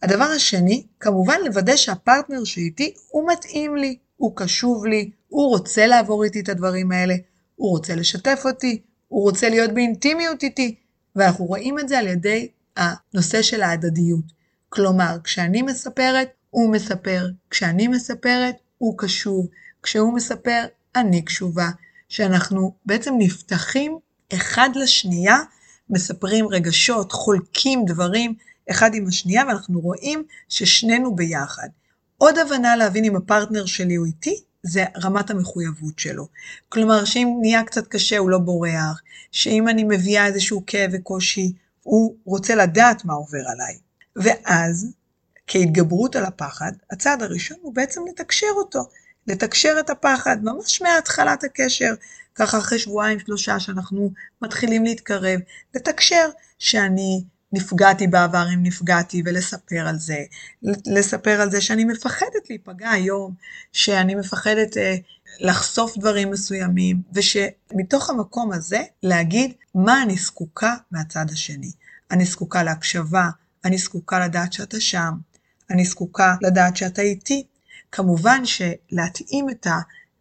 הדבר 0.02 0.24
השני, 0.24 0.86
כמובן 1.00 1.36
לוודא 1.44 1.76
שהפרטנר 1.76 2.44
שאיתי 2.44 2.94
הוא 3.10 3.32
מתאים 3.32 3.76
לי, 3.76 3.98
הוא 4.16 4.36
קשוב 4.36 4.86
לי, 4.86 5.10
הוא 5.28 5.48
רוצה 5.48 5.86
לעבור 5.86 6.24
איתי 6.24 6.40
את 6.40 6.48
הדברים 6.48 6.92
האלה, 6.92 7.14
הוא 7.56 7.70
רוצה 7.70 7.94
לשתף 7.94 8.42
אותי, 8.44 8.82
הוא 9.08 9.22
רוצה 9.22 9.48
להיות 9.48 9.72
באינטימיות 9.74 10.42
איתי, 10.42 10.74
ואנחנו 11.16 11.44
רואים 11.44 11.78
את 11.78 11.88
זה 11.88 11.98
על 11.98 12.06
ידי 12.06 12.48
הנושא 12.76 13.42
של 13.42 13.62
ההדדיות. 13.62 14.24
כלומר, 14.68 15.16
כשאני 15.24 15.62
מספרת, 15.62 16.28
הוא 16.50 16.72
מספר, 16.72 17.26
כשאני 17.50 17.88
מספרת, 17.88 18.54
הוא 18.78 18.98
קשוב, 18.98 19.48
כשהוא 19.82 20.14
מספר, 20.14 20.64
אני 20.96 21.22
קשובה, 21.22 21.68
שאנחנו 22.08 22.74
בעצם 22.86 23.14
נפתחים 23.18 23.98
אחד 24.34 24.70
לשנייה, 24.74 25.36
מספרים 25.92 26.48
רגשות, 26.48 27.12
חולקים 27.12 27.84
דברים 27.84 28.34
אחד 28.70 28.94
עם 28.94 29.06
השנייה, 29.08 29.44
ואנחנו 29.48 29.80
רואים 29.80 30.22
ששנינו 30.48 31.14
ביחד. 31.14 31.68
עוד 32.18 32.38
הבנה 32.38 32.76
להבין 32.76 33.04
אם 33.04 33.16
הפרטנר 33.16 33.66
שלי 33.66 33.94
הוא 33.94 34.06
איתי, 34.06 34.42
זה 34.62 34.84
רמת 35.04 35.30
המחויבות 35.30 35.98
שלו. 35.98 36.28
כלומר, 36.68 37.04
שאם 37.04 37.38
נהיה 37.40 37.64
קצת 37.64 37.86
קשה 37.86 38.18
הוא 38.18 38.30
לא 38.30 38.38
בורח, 38.38 39.02
שאם 39.32 39.68
אני 39.68 39.84
מביאה 39.84 40.26
איזשהו 40.26 40.62
כאב 40.66 40.90
וקושי, 40.92 41.52
הוא 41.82 42.16
רוצה 42.24 42.54
לדעת 42.54 43.04
מה 43.04 43.14
עובר 43.14 43.42
עליי. 43.48 43.78
ואז 44.16 44.92
כהתגברות 45.46 46.16
על 46.16 46.24
הפחד, 46.24 46.72
הצעד 46.90 47.22
הראשון 47.22 47.56
הוא 47.62 47.74
בעצם 47.74 48.00
לתקשר 48.08 48.46
אותו, 48.56 48.88
לתקשר 49.26 49.76
את 49.80 49.90
הפחד, 49.90 50.36
ממש 50.42 50.82
מהתחלת 50.82 51.44
הקשר, 51.44 51.94
ככה 52.34 52.58
אחרי 52.58 52.78
שבועיים 52.78 53.18
שלושה 53.18 53.60
שאנחנו 53.60 54.10
מתחילים 54.42 54.84
להתקרב, 54.84 55.40
לתקשר 55.74 56.28
שאני 56.58 57.24
נפגעתי 57.52 58.06
בעבר 58.06 58.46
אם 58.54 58.62
נפגעתי 58.62 59.22
ולספר 59.24 59.88
על 59.88 59.98
זה, 59.98 60.18
לספר 60.86 61.40
על 61.40 61.50
זה 61.50 61.60
שאני 61.60 61.84
מפחדת 61.84 62.50
להיפגע 62.50 62.90
היום, 62.90 63.34
שאני 63.72 64.14
מפחדת 64.14 64.76
אה, 64.76 64.96
לחשוף 65.40 65.98
דברים 65.98 66.30
מסוימים, 66.30 67.02
ושמתוך 67.12 68.10
המקום 68.10 68.52
הזה 68.52 68.82
להגיד 69.02 69.52
מה 69.74 70.02
אני 70.02 70.16
זקוקה 70.16 70.74
מהצד 70.90 71.26
השני. 71.32 71.70
אני 72.10 72.24
זקוקה 72.24 72.62
להקשבה, 72.62 73.28
אני 73.64 73.78
זקוקה 73.78 74.26
לדעת 74.26 74.52
שאתה 74.52 74.80
שם, 74.80 75.12
אני 75.70 75.84
זקוקה 75.84 76.34
לדעת 76.42 76.76
שאתה 76.76 77.02
איתי. 77.02 77.46
כמובן 77.92 78.42
שלהתאים 78.44 79.50
את 79.50 79.66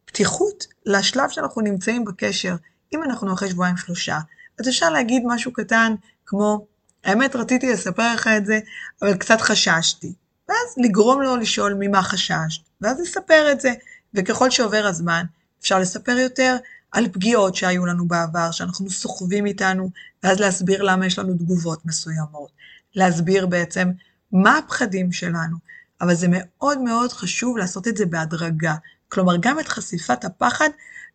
הפתיחות 0.06 0.66
לשלב 0.86 1.30
שאנחנו 1.30 1.62
נמצאים 1.62 2.06
בקשר. 2.06 2.56
אם 2.94 3.04
אנחנו 3.04 3.34
אחרי 3.34 3.50
שבועיים 3.50 3.78
שלושה, 3.78 4.20
אז 4.60 4.70
אפשר 4.70 4.90
להגיד 4.90 5.24
משהו 5.26 5.54
קטן 5.54 5.96
כמו, 6.26 6.66
האמת 7.04 7.36
רציתי 7.36 7.74
לספר 7.74 8.14
לך 8.14 8.28
את 8.38 8.46
זה, 8.46 8.60
אבל 9.02 9.18
קצת 9.18 9.42
חששתי. 9.42 10.14
ואז 10.50 10.76
לגרום 10.78 11.22
לו 11.22 11.36
לשאול 11.36 11.76
ממה 11.80 12.02
חששת, 12.04 12.62
ואז 12.82 13.00
לספר 13.00 13.52
את 13.52 13.62
זה. 13.62 13.74
וככל 14.14 14.50
שעובר 14.50 14.86
הזמן, 14.86 15.26
אפשר 15.62 15.80
לספר 15.80 16.12
יותר, 16.12 16.58
על 16.92 17.08
פגיעות 17.12 17.56
שהיו 17.56 17.86
לנו 17.86 18.08
בעבר, 18.08 18.52
שאנחנו 18.52 18.90
סוחבים 18.90 19.46
איתנו, 19.46 19.90
ואז 20.24 20.40
להסביר 20.40 20.82
למה 20.84 21.06
יש 21.06 21.20
לנו 21.20 21.34
תגובות 21.34 21.86
מסוימות. 21.86 22.52
להסביר 22.96 23.46
בעצם 23.46 23.92
מה 24.32 24.58
הפחדים 24.58 25.12
שלנו, 25.12 25.58
אבל 26.02 26.16
זה 26.16 26.28
מאוד 26.30 26.82
מאוד 26.82 27.12
חשוב 27.12 27.58
לעשות 27.58 27.88
את 27.88 27.98
זה 27.98 28.06
בהדרגה. 28.06 28.76
כלומר, 29.10 29.34
גם 29.40 29.60
את 29.60 29.68
חשיפת 29.68 30.26
הפחד, 30.26 30.70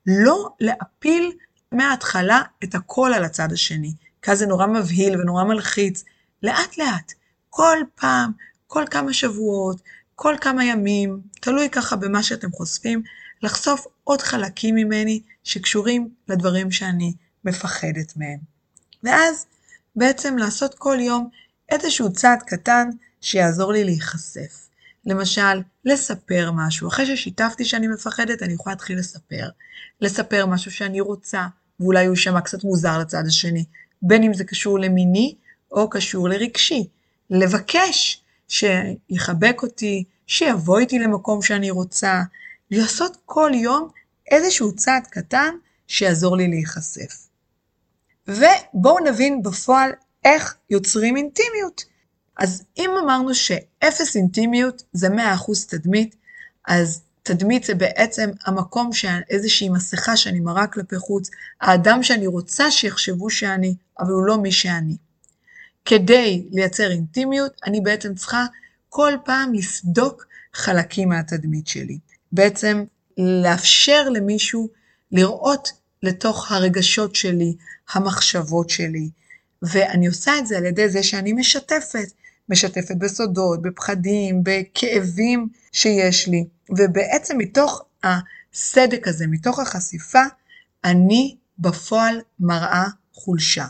לא 0.07 0.49
להפיל 0.61 1.33
מההתחלה 1.73 2.43
את 2.65 2.75
הכל 2.75 3.13
על 3.15 3.25
הצד 3.25 3.53
השני, 3.53 3.93
כי 4.23 4.31
אז 4.31 4.39
זה 4.39 4.47
נורא 4.47 4.67
מבהיל 4.67 5.21
ונורא 5.21 5.45
מלחיץ. 5.45 6.05
לאט 6.43 6.79
לאט, 6.79 7.13
כל 7.51 7.79
פעם, 7.95 8.33
כל 8.67 8.85
כמה 8.91 9.13
שבועות, 9.13 9.81
כל 10.15 10.35
כמה 10.41 10.65
ימים, 10.65 11.21
תלוי 11.41 11.71
ככה 11.71 11.97
במה 11.97 12.23
שאתם 12.23 12.53
חושפים, 12.53 13.03
לחשוף 13.43 13.87
עוד 14.05 14.23
חלקים 14.23 14.75
ממני 14.75 15.23
שקשורים 15.45 16.09
לדברים 16.29 16.71
שאני 16.71 17.15
מפחדת 17.45 18.17
מהם. 18.17 18.39
ואז 19.03 19.47
בעצם 19.97 20.39
לעשות 20.39 20.75
כל 20.75 20.97
יום 21.01 21.29
איזשהו 21.69 22.13
צעד 22.13 22.43
קטן 22.43 22.89
שיעזור 23.21 23.73
לי 23.73 23.85
להיחשף. 23.85 24.66
למשל, 25.07 25.63
לספר 25.85 26.51
משהו. 26.55 26.89
אחרי 26.89 27.17
ששיתפתי 27.17 27.65
שאני 27.65 27.89
מפחדת, 27.89 28.43
אני 28.43 28.53
יכולה 28.53 28.75
להתחיל 28.75 28.99
לספר. 28.99 29.49
לספר 30.01 30.47
משהו 30.47 30.71
שאני 30.71 31.01
רוצה, 31.01 31.47
ואולי 31.81 32.07
הוא 32.07 32.15
יישמע 32.15 32.41
קצת 32.41 32.65
מוזר 32.65 32.99
לצד 32.99 33.23
השני, 33.27 33.65
בין 34.03 34.23
אם 34.23 34.35
זה 34.35 34.45
קשור 34.45 34.79
למיני 34.79 35.35
או 35.73 35.91
קשור 35.91 36.29
לרגשי. 36.29 36.89
לבקש 37.31 38.23
שיחבק 38.49 39.63
אותי, 39.63 40.05
שיבוא 40.27 40.79
איתי 40.79 40.99
למקום 40.99 41.43
שאני 41.43 41.71
רוצה, 41.71 42.23
לעשות 42.71 43.17
כל 43.25 43.51
יום 43.55 43.89
איזשהו 44.31 44.77
צעד 44.77 45.07
קטן 45.11 45.55
שיעזור 45.87 46.37
לי 46.37 46.49
להיחשף. 46.49 47.29
ובואו 48.29 49.05
נבין 49.05 49.43
בפועל 49.43 49.91
איך 50.25 50.57
יוצרים 50.71 51.17
אינטימיות. 51.17 51.85
אז 52.37 52.63
אם 52.79 52.91
אמרנו 53.05 53.35
שאפס 53.35 54.17
אינטימיות 54.17 54.83
זה 54.93 55.09
100% 55.09 55.11
תדמית, 55.69 56.17
אז 56.67 57.03
תדמית 57.23 57.65
זה 57.65 57.75
בעצם 57.75 58.31
המקום 58.45 58.93
שאיזושהי 58.93 59.69
מסכה 59.69 60.17
שאני 60.17 60.41
מראה 60.41 60.67
כלפי 60.67 60.99
חוץ, 60.99 61.31
האדם 61.61 62.03
שאני 62.03 62.27
רוצה 62.27 62.71
שיחשבו 62.71 63.31
שאני, 63.31 63.75
אבל 63.99 64.11
הוא 64.13 64.27
לא 64.27 64.39
מי 64.39 64.53
שאני. 64.53 64.97
כדי 65.85 66.47
לייצר 66.51 66.91
אינטימיות, 66.91 67.61
אני 67.67 67.81
בעצם 67.81 68.15
צריכה 68.15 68.47
כל 68.89 69.13
פעם 69.25 69.55
לסדוק 69.55 70.27
חלקים 70.55 71.09
מהתדמית 71.09 71.67
שלי. 71.67 71.99
בעצם 72.33 72.85
לאפשר 73.19 74.09
למישהו 74.09 74.69
לראות 75.13 75.73
לתוך 76.03 76.53
הרגשות 76.53 77.15
שלי, 77.15 77.57
המחשבות 77.93 78.71
שלי, 78.71 79.11
ואני 79.63 80.07
עושה 80.07 80.39
את 80.39 80.47
זה 80.47 80.57
על 80.57 80.65
ידי 80.65 80.89
זה 80.89 81.03
שאני 81.03 81.33
משתפת, 81.33 82.09
משתפת 82.49 82.97
בסודות, 82.99 83.63
בפחדים, 83.63 84.41
בכאבים 84.45 85.49
שיש 85.73 86.29
לי, 86.29 86.45
ובעצם 86.79 87.39
מתוך 87.39 87.85
הסדק 88.03 89.09
הזה, 89.09 89.27
מתוך 89.27 89.59
החשיפה, 89.59 90.23
אני 90.85 91.37
בפועל 91.59 92.21
מראה 92.41 92.87
חולשה. 93.13 93.67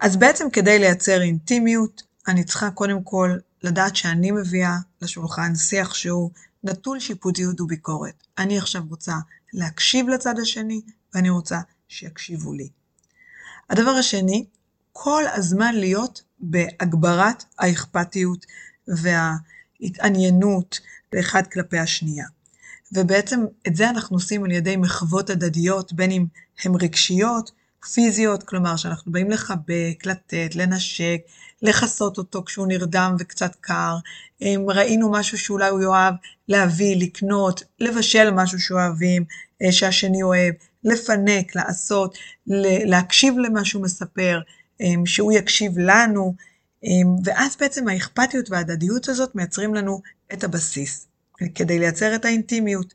אז 0.00 0.16
בעצם 0.16 0.50
כדי 0.50 0.78
לייצר 0.78 1.22
אינטימיות, 1.22 2.02
אני 2.28 2.44
צריכה 2.44 2.70
קודם 2.70 3.02
כל 3.02 3.36
לדעת 3.62 3.96
שאני 3.96 4.30
מביאה 4.30 4.76
לשולחן 5.02 5.54
שיח 5.54 5.94
שהוא 5.94 6.30
נטול 6.64 7.00
שיפוטיות 7.00 7.60
וביקורת. 7.60 8.24
אני 8.38 8.58
עכשיו 8.58 8.82
רוצה 8.88 9.14
להקשיב 9.52 10.08
לצד 10.08 10.38
השני, 10.38 10.80
ואני 11.14 11.30
רוצה 11.30 11.60
שיקשיבו 11.88 12.52
לי. 12.52 12.68
הדבר 13.70 13.90
השני, 13.90 14.44
כל 14.92 15.22
הזמן 15.34 15.74
להיות 15.74 16.22
בהגברת 16.50 17.44
האכפתיות 17.58 18.46
וההתעניינות 18.88 20.80
לאחד 21.12 21.46
כלפי 21.46 21.78
השנייה. 21.78 22.26
ובעצם 22.92 23.44
את 23.66 23.76
זה 23.76 23.90
אנחנו 23.90 24.16
עושים 24.16 24.44
על 24.44 24.50
ידי 24.50 24.76
מחוות 24.76 25.30
הדדיות, 25.30 25.92
בין 25.92 26.10
אם 26.10 26.26
הן 26.64 26.72
רגשיות, 26.80 27.50
פיזיות, 27.94 28.42
כלומר 28.42 28.76
שאנחנו 28.76 29.12
באים 29.12 29.30
לחבק, 29.30 30.06
לתת, 30.06 30.50
לנשק, 30.54 31.18
לכסות 31.62 32.18
אותו 32.18 32.44
כשהוא 32.44 32.66
נרדם 32.66 33.16
וקצת 33.18 33.54
קר, 33.60 33.96
אם 34.40 34.66
ראינו 34.68 35.12
משהו 35.12 35.38
שאולי 35.38 35.68
הוא 35.68 35.82
יאהב, 35.82 36.14
להביא, 36.48 36.96
לקנות, 36.96 37.62
לבשל 37.80 38.30
משהו 38.30 38.60
שאוהבים, 38.60 39.24
אה, 39.62 39.72
שהשני 39.72 40.22
אוהב, 40.22 40.54
לפנק, 40.84 41.56
לעשות, 41.56 42.18
להקשיב 42.86 43.38
למה 43.38 43.64
שהוא 43.64 43.82
מספר, 43.82 44.40
שהוא 45.06 45.32
יקשיב 45.32 45.78
לנו, 45.78 46.34
אה, 46.84 46.90
ואז 47.24 47.56
בעצם 47.60 47.88
האכפתיות 47.88 48.50
וההדדיות 48.50 49.08
הזאת 49.08 49.34
מייצרים 49.34 49.74
לנו 49.74 50.00
את 50.32 50.44
הבסיס, 50.44 51.06
כדי 51.54 51.78
לייצר 51.78 52.14
את 52.14 52.24
האינטימיות. 52.24 52.94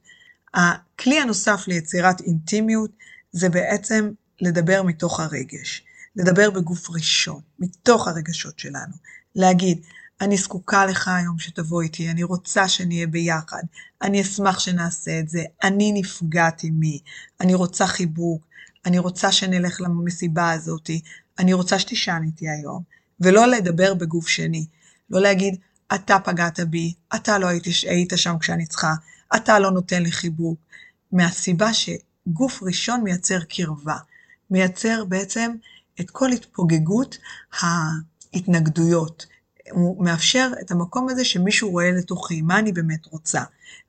הכלי 0.53 1.19
הנוסף 1.19 1.63
ליצירת 1.67 2.21
אינטימיות 2.21 2.91
זה 3.31 3.49
בעצם 3.49 4.11
לדבר 4.41 4.83
מתוך 4.83 5.19
הרגש, 5.19 5.83
לדבר 6.15 6.49
בגוף 6.49 6.89
ראשון, 6.89 7.41
מתוך 7.59 8.07
הרגשות 8.07 8.59
שלנו, 8.59 8.93
להגיד, 9.35 9.81
אני 10.21 10.37
זקוקה 10.37 10.85
לך 10.85 11.07
היום 11.07 11.39
שתבוא 11.39 11.81
איתי, 11.81 12.09
אני 12.09 12.23
רוצה 12.23 12.69
שנהיה 12.69 13.07
ביחד, 13.07 13.63
אני 14.01 14.21
אשמח 14.21 14.59
שנעשה 14.59 15.19
את 15.19 15.29
זה, 15.29 15.43
אני 15.63 15.91
נפגעתי 15.91 16.69
מי, 16.69 16.99
אני 17.41 17.53
רוצה 17.53 17.87
חיבוק, 17.87 18.45
אני 18.89 18.99
רוצה 18.99 19.31
שנלך 19.31 19.81
למסיבה 19.81 20.51
הזאתי, 20.51 21.01
אני 21.39 21.53
רוצה 21.53 21.79
שתישן 21.79 22.21
איתי 22.25 22.49
היום, 22.49 22.83
ולא 23.19 23.47
לדבר 23.47 23.93
בגוף 23.93 24.27
שני, 24.27 24.65
לא 25.09 25.21
להגיד, 25.21 25.55
אתה 25.95 26.19
פגעת 26.19 26.59
בי, 26.59 26.93
אתה 27.15 27.37
לא 27.37 27.47
היית, 27.47 27.63
היית 27.89 28.13
שם 28.15 28.35
כשאני 28.39 28.65
צריכה, 28.65 28.93
אתה 29.35 29.59
לא 29.59 29.71
נותן 29.71 30.03
לי 30.03 30.11
חיבוק, 30.11 30.59
מהסיבה 31.11 31.69
שגוף 31.73 32.63
ראשון 32.63 33.03
מייצר 33.03 33.39
קרבה, 33.43 33.97
מייצר 34.51 35.05
בעצם 35.05 35.51
את 35.99 36.09
כל 36.11 36.31
התפוגגות 36.31 37.17
ההתנגדויות. 37.61 39.25
הוא 39.71 40.05
מאפשר 40.05 40.51
את 40.61 40.71
המקום 40.71 41.09
הזה 41.09 41.25
שמישהו 41.25 41.69
רואה 41.69 41.91
לתוכי, 41.91 42.41
מה 42.41 42.59
אני 42.59 42.71
באמת 42.71 43.05
רוצה. 43.05 43.43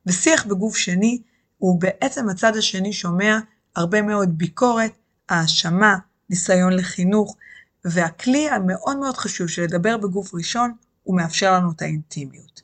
ושיח 0.05 0.45
בגוף 0.45 0.77
שני, 0.77 1.21
הוא 1.57 1.81
בעצם 1.81 2.29
הצד 2.29 2.57
השני 2.57 2.93
שומע 2.93 3.39
הרבה 3.75 4.01
מאוד 4.01 4.37
ביקורת, 4.37 4.91
האשמה, 5.29 5.95
ניסיון 6.29 6.73
לחינוך, 6.73 7.35
והכלי 7.85 8.49
המאוד 8.49 8.97
מאוד 8.97 9.17
חשוב 9.17 9.47
של 9.47 9.61
לדבר 9.61 9.97
בגוף 9.97 10.33
ראשון, 10.33 10.73
הוא 11.03 11.17
מאפשר 11.17 11.53
לנו 11.53 11.71
את 11.71 11.81
האינטימיות. 11.81 12.61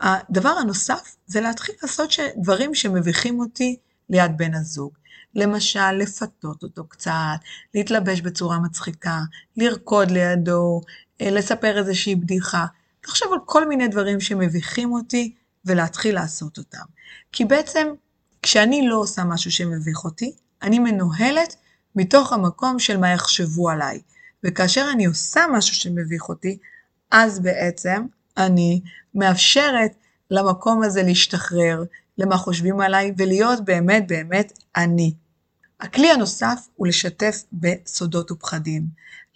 הדבר 0.00 0.48
הנוסף 0.48 1.16
זה 1.26 1.40
להתחיל 1.40 1.74
לעשות 1.82 2.12
דברים 2.36 2.74
שמביכים 2.74 3.40
אותי 3.40 3.76
ליד 4.10 4.32
בן 4.36 4.54
הזוג. 4.54 4.92
למשל, 5.34 5.92
לפתות 5.92 6.62
אותו 6.62 6.84
קצת, 6.84 7.38
להתלבש 7.74 8.20
בצורה 8.20 8.58
מצחיקה, 8.58 9.20
לרקוד 9.56 10.10
לידו, 10.10 10.80
אה, 11.20 11.30
לספר 11.30 11.78
איזושהי 11.78 12.14
בדיחה. 12.14 12.66
לחשוב 13.06 13.32
על 13.32 13.38
כל 13.44 13.68
מיני 13.68 13.88
דברים 13.88 14.20
שמביכים 14.20 14.92
אותי 14.92 15.34
ולהתחיל 15.64 16.14
לעשות 16.14 16.58
אותם. 16.58 16.84
כי 17.32 17.44
בעצם, 17.44 17.88
כשאני 18.46 18.88
לא 18.88 18.96
עושה 18.96 19.24
משהו 19.24 19.50
שמביך 19.50 20.04
אותי, 20.04 20.32
אני 20.62 20.78
מנוהלת 20.78 21.56
מתוך 21.96 22.32
המקום 22.32 22.78
של 22.78 22.96
מה 22.96 23.10
יחשבו 23.10 23.70
עליי. 23.70 24.00
וכאשר 24.44 24.88
אני 24.92 25.04
עושה 25.04 25.40
משהו 25.52 25.74
שמביך 25.74 26.28
אותי, 26.28 26.58
אז 27.10 27.38
בעצם 27.40 28.06
אני 28.36 28.80
מאפשרת 29.14 29.94
למקום 30.30 30.82
הזה 30.82 31.02
להשתחרר, 31.02 31.84
למה 32.18 32.36
חושבים 32.36 32.80
עליי, 32.80 33.12
ולהיות 33.16 33.64
באמת 33.64 34.06
באמת 34.08 34.52
אני. 34.76 35.14
הכלי 35.80 36.10
הנוסף 36.10 36.68
הוא 36.76 36.86
לשתף 36.86 37.42
בסודות 37.52 38.30
ופחדים. 38.30 38.86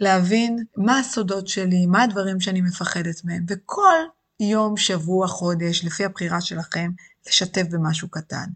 להבין 0.01 0.64
מה 0.77 0.99
הסודות 0.99 1.49
שלי, 1.49 1.87
מה 1.87 2.03
הדברים 2.03 2.40
שאני 2.40 2.61
מפחדת 2.61 3.25
מהם, 3.25 3.44
וכל 3.49 3.99
יום, 4.40 4.77
שבוע, 4.77 5.27
חודש, 5.27 5.85
לפי 5.85 6.05
הבחירה 6.05 6.40
שלכם, 6.40 6.90
לשתף 7.29 7.64
במשהו 7.70 8.09
קטן. 8.09 8.46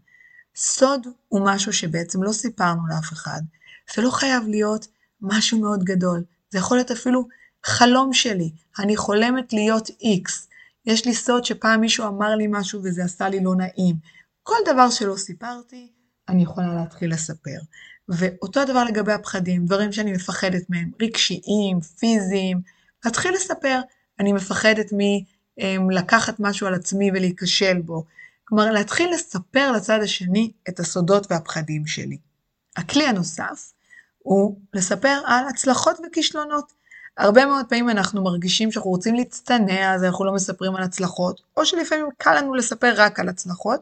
סוד 0.55 1.07
הוא 1.27 1.41
משהו 1.45 1.73
שבעצם 1.73 2.23
לא 2.23 2.31
סיפרנו 2.31 2.87
לאף 2.87 3.13
אחד. 3.13 3.41
זה 3.95 4.01
לא 4.01 4.09
חייב 4.09 4.43
להיות 4.47 4.87
משהו 5.21 5.59
מאוד 5.59 5.83
גדול. 5.83 6.23
זה 6.49 6.57
יכול 6.57 6.77
להיות 6.77 6.91
אפילו 6.91 7.27
חלום 7.63 8.13
שלי. 8.13 8.51
אני 8.79 8.97
חולמת 8.97 9.53
להיות 9.53 9.89
איקס. 10.01 10.47
יש 10.85 11.05
לי 11.05 11.13
סוד 11.13 11.45
שפעם 11.45 11.81
מישהו 11.81 12.07
אמר 12.07 12.35
לי 12.35 12.47
משהו 12.49 12.81
וזה 12.83 13.03
עשה 13.03 13.29
לי 13.29 13.43
לא 13.43 13.55
נעים. 13.55 13.95
כל 14.43 14.55
דבר 14.65 14.89
שלא 14.89 15.17
סיפרתי, 15.17 15.91
אני 16.29 16.43
יכולה 16.43 16.73
להתחיל 16.73 17.11
לספר. 17.13 17.57
ואותו 18.09 18.59
הדבר 18.59 18.83
לגבי 18.83 19.13
הפחדים, 19.13 19.65
דברים 19.65 19.91
שאני 19.91 20.11
מפחדת 20.11 20.69
מהם, 20.69 20.91
רגשיים, 21.01 21.81
פיזיים, 21.99 22.61
להתחיל 23.05 23.33
לספר, 23.33 23.79
אני 24.19 24.33
מפחדת 24.33 24.85
מלקחת 25.79 26.39
משהו 26.39 26.67
על 26.67 26.73
עצמי 26.73 27.11
ולהיכשל 27.11 27.81
בו. 27.81 28.05
כלומר, 28.45 28.71
להתחיל 28.71 29.13
לספר 29.13 29.71
לצד 29.71 29.99
השני 30.03 30.51
את 30.69 30.79
הסודות 30.79 31.31
והפחדים 31.31 31.87
שלי. 31.87 32.17
הכלי 32.75 33.07
הנוסף 33.07 33.73
הוא 34.17 34.59
לספר 34.73 35.21
על 35.25 35.47
הצלחות 35.47 35.97
וכישלונות. 36.07 36.71
הרבה 37.17 37.45
מאוד 37.45 37.65
פעמים 37.69 37.89
אנחנו 37.89 38.23
מרגישים 38.23 38.71
שאנחנו 38.71 38.89
רוצים 38.89 39.15
להצטנע, 39.15 39.93
אז 39.93 40.03
אנחנו 40.03 40.25
לא 40.25 40.33
מספרים 40.33 40.75
על 40.75 40.83
הצלחות, 40.83 41.41
או 41.57 41.65
שלפעמים 41.65 42.07
קל 42.17 42.37
לנו 42.37 42.55
לספר 42.55 42.93
רק 42.97 43.19
על 43.19 43.29
הצלחות, 43.29 43.81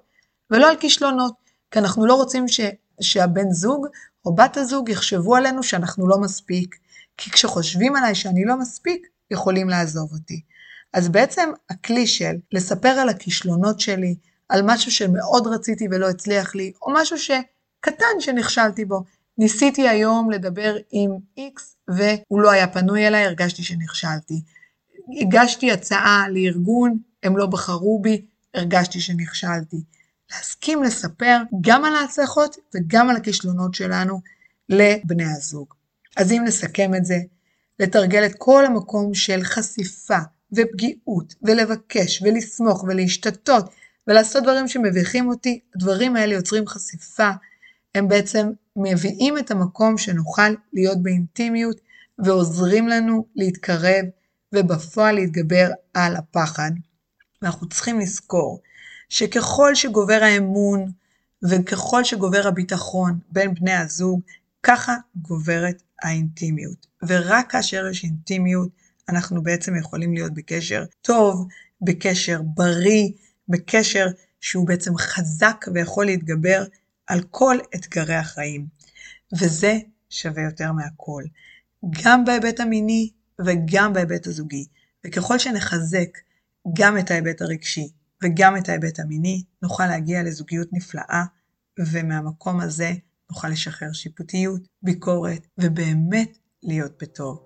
ולא 0.52 0.70
על 0.70 0.78
כישלונות, 0.78 1.34
כי 1.72 1.80
אנחנו 1.80 2.06
לא 2.06 2.14
רוצים 2.14 2.48
ש, 2.48 2.62
שהבן 3.02 3.52
זוג 3.52 3.88
או 4.26 4.36
בת 4.36 4.58
הזוג 4.58 4.90
יחשבו 4.90 5.36
עלינו 5.36 5.64
שאנחנו 5.64 6.08
לא 6.08 6.18
מספיק, 6.18 6.76
כי 7.18 7.32
כשחושבים 7.32 7.96
עליי 7.96 8.16
שאני 8.16 8.46
לא 8.46 8.60
מספיק, 8.60 9.08
יכולים 9.32 9.70
לעזוב 9.70 10.14
אותי. 10.14 10.42
אז 10.94 11.10
בעצם 11.10 11.50
הכלי 11.70 12.08
של 12.08 12.36
לספר 12.52 12.88
על 12.90 13.10
הכישלונות 13.10 13.80
שלי, 13.80 14.16
על 14.54 14.62
משהו 14.66 14.92
שמאוד 14.92 15.48
רציתי 15.48 15.88
ולא 15.92 16.10
הצליח 16.10 16.56
לי, 16.56 16.72
או 16.82 16.94
משהו 16.94 17.18
שקטן 17.18 18.20
שנכשלתי 18.20 18.86
בו. 18.86 19.04
ניסיתי 19.38 19.90
היום 19.90 20.32
לדבר 20.32 20.76
עם 20.92 21.12
X 21.40 21.62
והוא 21.88 22.42
לא 22.42 22.52
היה 22.52 22.68
פנוי 22.68 23.08
אליי, 23.08 23.26
הרגשתי 23.26 23.64
שנכשלתי. 23.64 24.42
הגשתי 25.22 25.72
הצעה 25.72 26.26
לארגון, 26.30 26.98
הם 27.24 27.38
לא 27.38 27.46
בחרו 27.46 28.00
בי, 28.02 28.26
הרגשתי 28.54 29.02
שנכשלתי. 29.02 29.78
להסכים 30.32 30.84
לספר 30.84 31.38
גם 31.62 31.86
על 31.86 31.96
ההצלחות 31.96 32.58
וגם 32.76 33.10
על 33.10 33.16
הכישלונות 33.16 33.74
שלנו 33.74 34.22
לבני 34.70 35.26
הזוג. 35.26 35.74
אז 36.18 36.32
אם 36.32 36.44
נסכם 36.46 36.96
את 36.96 37.06
זה, 37.06 37.18
לתרגל 37.80 38.26
את 38.26 38.36
כל 38.38 38.66
המקום 38.66 39.14
של 39.14 39.44
חשיפה 39.44 40.20
ופגיעות, 40.52 41.36
ולבקש, 41.42 42.22
ולסמוך, 42.22 42.84
ולהשתתות, 42.84 43.70
ולעשות 44.08 44.44
דברים 44.44 44.68
שמביכים 44.68 45.30
אותי, 45.30 45.60
הדברים 45.76 46.16
האלה 46.16 46.34
יוצרים 46.34 46.68
חשיפה, 46.68 47.30
הם 47.96 48.08
בעצם 48.08 48.50
מביאים 48.76 49.38
את 49.38 49.52
המקום 49.52 49.98
שנוכל 49.98 50.54
להיות 50.74 51.04
באינטימיות, 51.04 51.82
ועוזרים 52.20 52.88
לנו 52.88 53.26
להתקרב, 53.36 54.06
ובפועל 54.54 55.16
להתגבר 55.16 55.70
על 55.94 56.16
הפחד. 56.16 56.72
ואנחנו 57.42 57.70
צריכים 57.70 58.00
לזכור 58.00 58.62
שככל 59.10 59.76
שגובר 59.76 60.20
האמון, 60.22 60.92
וככל 61.44 62.04
שגובר 62.04 62.48
הביטחון 62.48 63.20
בין 63.32 63.54
בני 63.54 63.74
הזוג, 63.74 64.22
ככה 64.64 64.96
גוברת 65.16 65.84
האינטימיות. 66.04 66.88
ורק 67.08 67.52
כאשר 67.52 67.88
יש 67.88 68.04
אינטימיות, 68.04 68.70
אנחנו 69.10 69.44
בעצם 69.44 69.76
יכולים 69.76 70.14
להיות 70.14 70.34
בקשר 70.34 70.84
טוב, 71.02 71.48
בקשר 71.82 72.42
בריא, 72.42 73.10
בקשר 73.50 74.08
שהוא 74.42 74.68
בעצם 74.68 74.98
חזק 74.98 75.66
ויכול 75.74 76.06
להתגבר 76.06 76.64
על 77.08 77.22
כל 77.32 77.58
אתגרי 77.76 78.16
החיים. 78.16 78.68
וזה 79.40 79.78
שווה 80.10 80.44
יותר 80.44 80.72
מהכל, 80.72 81.24
גם 82.04 82.26
בהיבט 82.26 82.60
המיני 82.60 83.12
וגם 83.46 83.94
בהיבט 83.94 84.28
הזוגי. 84.28 84.66
וככל 85.06 85.40
שנחזק 85.40 86.18
גם 86.74 86.98
את 86.98 87.12
ההיבט 87.12 87.42
הרגשי 87.42 87.90
וגם 88.24 88.58
את 88.58 88.70
ההיבט 88.70 89.00
המיני, 89.00 89.44
נוכל 89.62 89.88
להגיע 89.88 90.24
לזוגיות 90.24 90.68
נפלאה, 90.72 91.24
ומהמקום 91.80 92.60
הזה 92.60 92.94
נוכל 93.30 93.50
לשחרר 93.50 93.94
שיפוטיות, 93.94 94.62
ביקורת, 94.82 95.48
ובאמת 95.58 96.38
להיות 96.64 96.92
בטוב. 97.02 97.46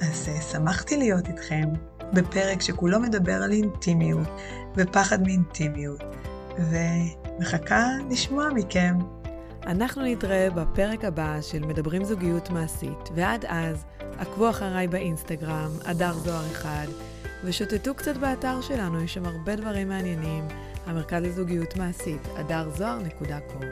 אז 0.00 0.28
אה, 0.28 0.42
שמחתי 0.52 0.96
להיות 0.96 1.28
איתכם 1.28 1.93
בפרק 2.14 2.60
שכולו 2.60 3.00
מדבר 3.00 3.42
על 3.42 3.52
אינטימיות 3.52 4.28
ופחד 4.76 5.22
מאינטימיות, 5.22 6.00
ומחכה 6.58 7.86
לשמוע 8.10 8.48
מכם. 8.54 8.98
אנחנו 9.66 10.02
נתראה 10.02 10.48
בפרק 10.50 11.04
הבא 11.04 11.40
של 11.40 11.66
מדברים 11.66 12.04
זוגיות 12.04 12.50
מעשית, 12.50 13.08
ועד 13.14 13.44
אז 13.48 13.84
עקבו 14.18 14.50
אחריי 14.50 14.88
באינסטגרם, 14.88 15.70
אדר 15.84 16.12
זוהר 16.12 16.46
אחד, 16.52 16.86
ושוטטו 17.44 17.94
קצת 17.94 18.16
באתר 18.16 18.60
שלנו, 18.60 19.02
יש 19.02 19.14
שם 19.14 19.26
הרבה 19.26 19.56
דברים 19.56 19.88
מעניינים, 19.88 20.44
המרכז 20.86 21.22
לזוגיות 21.22 21.76
מעשית, 21.76 22.28
אדר 22.40 22.70
זוהר.קום. 22.70 23.62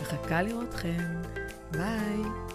מחכה 0.00 0.42
לראותכם, 0.42 1.22
ביי. 1.70 2.47